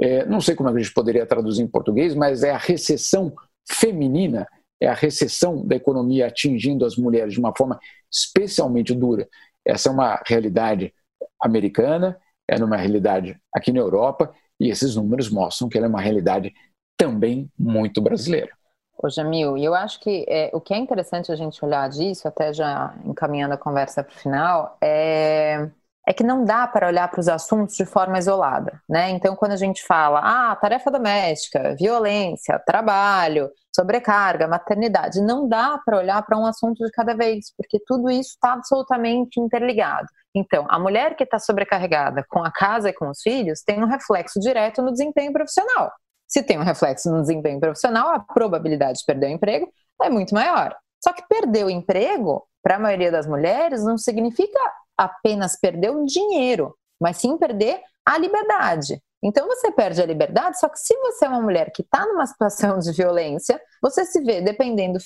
é, 0.00 0.24
não 0.26 0.40
sei 0.40 0.54
como 0.54 0.68
é 0.68 0.72
a 0.72 0.78
gente 0.78 0.92
poderia 0.92 1.26
traduzir 1.26 1.62
em 1.62 1.68
português, 1.68 2.14
mas 2.14 2.42
é 2.42 2.50
a 2.50 2.58
recessão 2.58 3.32
feminina, 3.68 4.46
é 4.84 4.88
a 4.88 4.94
recessão 4.94 5.66
da 5.66 5.76
economia 5.76 6.26
atingindo 6.26 6.84
as 6.84 6.96
mulheres 6.96 7.32
de 7.32 7.40
uma 7.40 7.54
forma 7.56 7.78
especialmente 8.12 8.94
dura. 8.94 9.28
Essa 9.64 9.88
é 9.88 9.92
uma 9.92 10.22
realidade 10.26 10.92
americana, 11.40 12.18
é 12.48 12.56
uma 12.56 12.76
realidade 12.76 13.38
aqui 13.54 13.72
na 13.72 13.80
Europa, 13.80 14.32
e 14.60 14.68
esses 14.70 14.94
números 14.96 15.30
mostram 15.30 15.68
que 15.68 15.76
ela 15.76 15.86
é 15.86 15.88
uma 15.88 16.00
realidade 16.00 16.52
também 16.96 17.50
muito 17.58 18.00
brasileira. 18.00 18.50
Ô 18.96 19.08
Jamil, 19.08 19.56
eu 19.58 19.74
acho 19.74 19.98
que 20.00 20.24
é, 20.28 20.50
o 20.52 20.60
que 20.60 20.72
é 20.72 20.76
interessante 20.78 21.32
a 21.32 21.36
gente 21.36 21.62
olhar 21.64 21.88
disso, 21.88 22.28
até 22.28 22.52
já 22.52 22.94
encaminhando 23.04 23.54
a 23.54 23.58
conversa 23.58 24.04
para 24.04 24.14
o 24.14 24.18
final, 24.18 24.78
é 24.80 25.68
é 26.06 26.12
que 26.12 26.22
não 26.22 26.44
dá 26.44 26.66
para 26.66 26.86
olhar 26.86 27.08
para 27.10 27.20
os 27.20 27.28
assuntos 27.28 27.76
de 27.76 27.86
forma 27.86 28.18
isolada, 28.18 28.80
né? 28.88 29.10
Então, 29.10 29.34
quando 29.34 29.52
a 29.52 29.56
gente 29.56 29.82
fala, 29.84 30.20
ah, 30.22 30.56
tarefa 30.56 30.90
doméstica, 30.90 31.74
violência, 31.76 32.58
trabalho, 32.58 33.50
sobrecarga, 33.74 34.46
maternidade, 34.46 35.20
não 35.20 35.48
dá 35.48 35.78
para 35.84 35.98
olhar 35.98 36.22
para 36.22 36.38
um 36.38 36.46
assunto 36.46 36.84
de 36.84 36.90
cada 36.92 37.14
vez, 37.14 37.46
porque 37.56 37.80
tudo 37.86 38.10
isso 38.10 38.30
está 38.30 38.52
absolutamente 38.52 39.40
interligado. 39.40 40.06
Então, 40.34 40.66
a 40.68 40.78
mulher 40.78 41.16
que 41.16 41.24
está 41.24 41.38
sobrecarregada 41.38 42.24
com 42.28 42.44
a 42.44 42.52
casa 42.52 42.90
e 42.90 42.92
com 42.92 43.08
os 43.08 43.22
filhos 43.22 43.62
tem 43.62 43.82
um 43.82 43.86
reflexo 43.86 44.38
direto 44.40 44.82
no 44.82 44.92
desempenho 44.92 45.32
profissional. 45.32 45.90
Se 46.26 46.42
tem 46.42 46.58
um 46.58 46.64
reflexo 46.64 47.10
no 47.10 47.20
desempenho 47.20 47.60
profissional, 47.60 48.08
a 48.08 48.20
probabilidade 48.20 48.98
de 48.98 49.04
perder 49.06 49.26
o 49.26 49.30
emprego 49.30 49.68
é 50.02 50.10
muito 50.10 50.34
maior. 50.34 50.76
Só 51.02 51.12
que 51.12 51.22
perder 51.28 51.64
o 51.64 51.70
emprego, 51.70 52.44
para 52.62 52.76
a 52.76 52.78
maioria 52.80 53.12
das 53.12 53.26
mulheres, 53.26 53.84
não 53.84 53.96
significa 53.96 54.58
apenas 54.96 55.58
perder 55.58 55.90
o 55.90 56.04
dinheiro, 56.04 56.74
mas 57.00 57.16
sim 57.18 57.36
perder 57.36 57.80
a 58.04 58.18
liberdade. 58.18 59.00
Então 59.26 59.46
você 59.46 59.72
perde 59.72 60.02
a 60.02 60.06
liberdade, 60.06 60.58
só 60.58 60.68
que 60.68 60.78
se 60.78 60.94
você 60.98 61.24
é 61.24 61.28
uma 61.30 61.40
mulher 61.40 61.72
que 61.74 61.80
está 61.80 62.04
numa 62.04 62.26
situação 62.26 62.78
de 62.78 62.92
violência, 62.92 63.58
você 63.80 64.04
se 64.04 64.22
vê 64.22 64.42
dependendo 64.42 64.98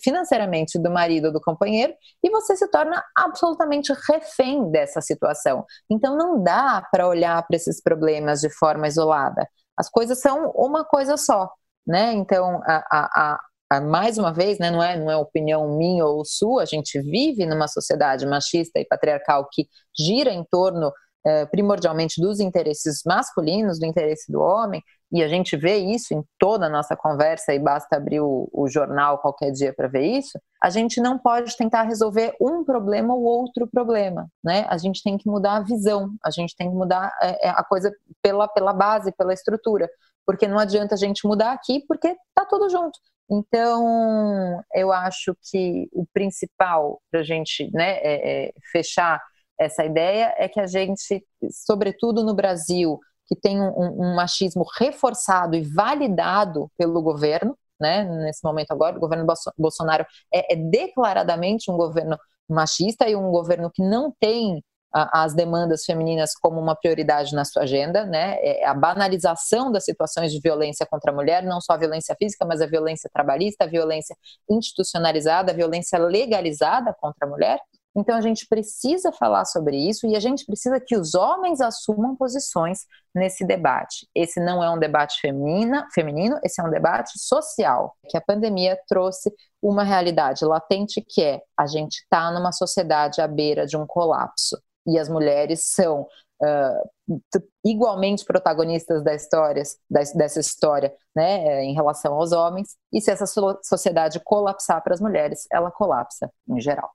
financeiramente 0.00 0.78
do 0.78 0.88
marido 0.92 1.26
ou 1.26 1.32
do 1.32 1.40
companheiro 1.40 1.92
e 2.22 2.30
você 2.30 2.56
se 2.56 2.70
torna 2.70 3.04
absolutamente 3.16 3.92
refém 4.08 4.70
dessa 4.70 5.00
situação. 5.00 5.64
Então 5.90 6.16
não 6.16 6.40
dá 6.40 6.86
para 6.92 7.08
olhar 7.08 7.44
para 7.44 7.56
esses 7.56 7.82
problemas 7.82 8.40
de 8.40 8.48
forma 8.48 8.86
isolada. 8.86 9.44
As 9.76 9.90
coisas 9.90 10.20
são 10.20 10.52
uma 10.54 10.84
coisa 10.84 11.16
só, 11.16 11.50
né? 11.84 12.12
Então 12.12 12.60
a, 12.64 12.84
a, 12.92 13.40
mais 13.80 14.18
uma 14.18 14.32
vez, 14.32 14.58
né, 14.58 14.70
não, 14.70 14.82
é, 14.82 14.96
não 14.96 15.10
é 15.10 15.16
opinião 15.16 15.76
minha 15.76 16.04
ou 16.04 16.24
sua, 16.24 16.62
a 16.62 16.66
gente 16.66 17.00
vive 17.00 17.46
numa 17.46 17.68
sociedade 17.68 18.26
machista 18.26 18.78
e 18.78 18.84
patriarcal 18.84 19.48
que 19.50 19.66
gira 19.96 20.32
em 20.32 20.44
torno 20.50 20.92
eh, 21.26 21.46
primordialmente 21.46 22.20
dos 22.20 22.38
interesses 22.38 23.00
masculinos, 23.06 23.78
do 23.78 23.86
interesse 23.86 24.30
do 24.30 24.42
homem, 24.42 24.82
e 25.10 25.22
a 25.22 25.28
gente 25.28 25.56
vê 25.56 25.78
isso 25.78 26.12
em 26.12 26.22
toda 26.38 26.66
a 26.66 26.68
nossa 26.68 26.94
conversa, 26.94 27.54
e 27.54 27.58
basta 27.58 27.96
abrir 27.96 28.20
o, 28.20 28.46
o 28.52 28.68
jornal 28.68 29.16
qualquer 29.18 29.50
dia 29.50 29.72
para 29.74 29.88
ver 29.88 30.02
isso, 30.02 30.38
a 30.62 30.68
gente 30.68 31.00
não 31.00 31.18
pode 31.18 31.56
tentar 31.56 31.84
resolver 31.84 32.34
um 32.38 32.62
problema 32.62 33.14
ou 33.14 33.22
outro 33.22 33.66
problema, 33.66 34.28
né? 34.44 34.66
A 34.68 34.76
gente 34.76 35.02
tem 35.02 35.16
que 35.16 35.26
mudar 35.26 35.56
a 35.56 35.62
visão, 35.62 36.10
a 36.22 36.30
gente 36.30 36.54
tem 36.56 36.68
que 36.68 36.76
mudar 36.76 37.10
é, 37.22 37.48
a 37.48 37.64
coisa 37.64 37.90
pela, 38.20 38.46
pela 38.46 38.74
base, 38.74 39.10
pela 39.16 39.32
estrutura, 39.32 39.88
porque 40.26 40.46
não 40.46 40.58
adianta 40.58 40.94
a 40.94 40.98
gente 40.98 41.26
mudar 41.26 41.52
aqui, 41.52 41.82
porque 41.88 42.14
tá 42.34 42.44
tudo 42.44 42.68
junto. 42.68 42.98
Então, 43.30 44.62
eu 44.74 44.92
acho 44.92 45.36
que 45.50 45.88
o 45.92 46.06
principal 46.12 47.00
para 47.10 47.20
a 47.20 47.22
gente 47.22 47.70
né, 47.72 47.98
é, 47.98 48.46
é 48.48 48.52
fechar 48.70 49.20
essa 49.58 49.84
ideia 49.84 50.34
é 50.36 50.48
que 50.48 50.60
a 50.60 50.66
gente, 50.66 51.24
sobretudo 51.50 52.22
no 52.24 52.34
Brasil, 52.34 52.98
que 53.26 53.36
tem 53.36 53.60
um, 53.60 54.02
um 54.02 54.14
machismo 54.14 54.64
reforçado 54.78 55.56
e 55.56 55.62
validado 55.62 56.70
pelo 56.76 57.00
governo, 57.02 57.56
né, 57.80 58.04
nesse 58.04 58.44
momento 58.44 58.72
agora, 58.72 58.96
o 58.96 59.00
governo 59.00 59.26
Bolsonaro 59.58 60.06
é, 60.32 60.54
é 60.54 60.56
declaradamente 60.56 61.70
um 61.70 61.76
governo 61.76 62.18
machista 62.48 63.08
e 63.08 63.16
um 63.16 63.30
governo 63.30 63.70
que 63.70 63.82
não 63.82 64.12
tem 64.20 64.62
as 64.94 65.34
demandas 65.34 65.84
femininas 65.84 66.34
como 66.34 66.60
uma 66.60 66.76
prioridade 66.76 67.34
na 67.34 67.44
sua 67.44 67.64
agenda, 67.64 68.06
né? 68.06 68.36
É 68.40 68.64
a 68.64 68.72
banalização 68.72 69.72
das 69.72 69.84
situações 69.84 70.30
de 70.30 70.40
violência 70.40 70.86
contra 70.86 71.10
a 71.10 71.14
mulher, 71.14 71.42
não 71.42 71.60
só 71.60 71.72
a 71.72 71.76
violência 71.76 72.14
física, 72.16 72.44
mas 72.46 72.60
a 72.60 72.66
violência 72.66 73.10
trabalhista, 73.12 73.64
a 73.64 73.66
violência 73.66 74.16
institucionalizada, 74.48 75.50
a 75.50 75.54
violência 75.54 75.98
legalizada 75.98 76.94
contra 76.94 77.26
a 77.26 77.28
mulher. 77.28 77.58
Então 77.96 78.16
a 78.16 78.20
gente 78.20 78.46
precisa 78.48 79.12
falar 79.12 79.44
sobre 79.44 79.76
isso 79.76 80.06
e 80.06 80.16
a 80.16 80.20
gente 80.20 80.44
precisa 80.44 80.80
que 80.80 80.96
os 80.96 81.14
homens 81.14 81.60
assumam 81.60 82.16
posições 82.16 82.86
nesse 83.14 83.44
debate. 83.44 84.08
Esse 84.14 84.40
não 84.40 84.62
é 84.62 84.70
um 84.70 84.78
debate 84.78 85.20
feminina, 85.20 85.86
feminino, 85.94 86.38
esse 86.42 86.60
é 86.60 86.64
um 86.64 86.70
debate 86.70 87.12
social, 87.16 87.96
que 88.08 88.16
a 88.16 88.20
pandemia 88.20 88.78
trouxe 88.88 89.32
uma 89.62 89.84
realidade 89.84 90.44
latente 90.44 91.04
que 91.08 91.22
é 91.22 91.40
a 91.58 91.66
gente 91.66 91.98
está 91.98 92.32
numa 92.32 92.50
sociedade 92.52 93.20
à 93.20 93.28
beira 93.28 93.64
de 93.64 93.76
um 93.76 93.86
colapso 93.86 94.56
e 94.86 94.98
as 94.98 95.08
mulheres 95.08 95.64
são 95.64 96.06
uh, 96.42 97.18
igualmente 97.64 98.24
protagonistas 98.24 99.02
da 99.02 99.14
história, 99.14 99.62
dessa 99.90 100.40
história, 100.40 100.92
né, 101.14 101.62
em 101.64 101.74
relação 101.74 102.14
aos 102.14 102.32
homens. 102.32 102.76
E 102.92 103.00
se 103.00 103.10
essa 103.10 103.26
sociedade 103.62 104.20
colapsar 104.24 104.82
para 104.82 104.94
as 104.94 105.00
mulheres, 105.00 105.46
ela 105.50 105.70
colapsa 105.70 106.30
em 106.48 106.60
geral. 106.60 106.90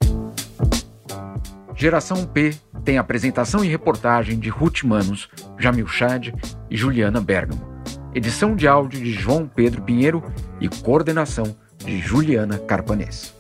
Geração 1.75 2.25
P 2.25 2.51
tem 2.83 2.97
apresentação 2.97 3.63
e 3.63 3.67
reportagem 3.69 4.37
de 4.37 4.49
Ruth 4.49 4.83
Manos, 4.83 5.29
Jamil 5.57 5.87
Chad 5.87 6.33
e 6.69 6.75
Juliana 6.75 7.21
Bergamo. 7.21 7.61
Edição 8.13 8.55
de 8.55 8.67
áudio 8.67 8.99
de 8.99 9.13
João 9.13 9.47
Pedro 9.47 9.81
Pinheiro 9.83 10.21
e 10.59 10.67
coordenação 10.67 11.55
de 11.77 11.99
Juliana 11.99 12.57
Carpanês. 12.57 13.33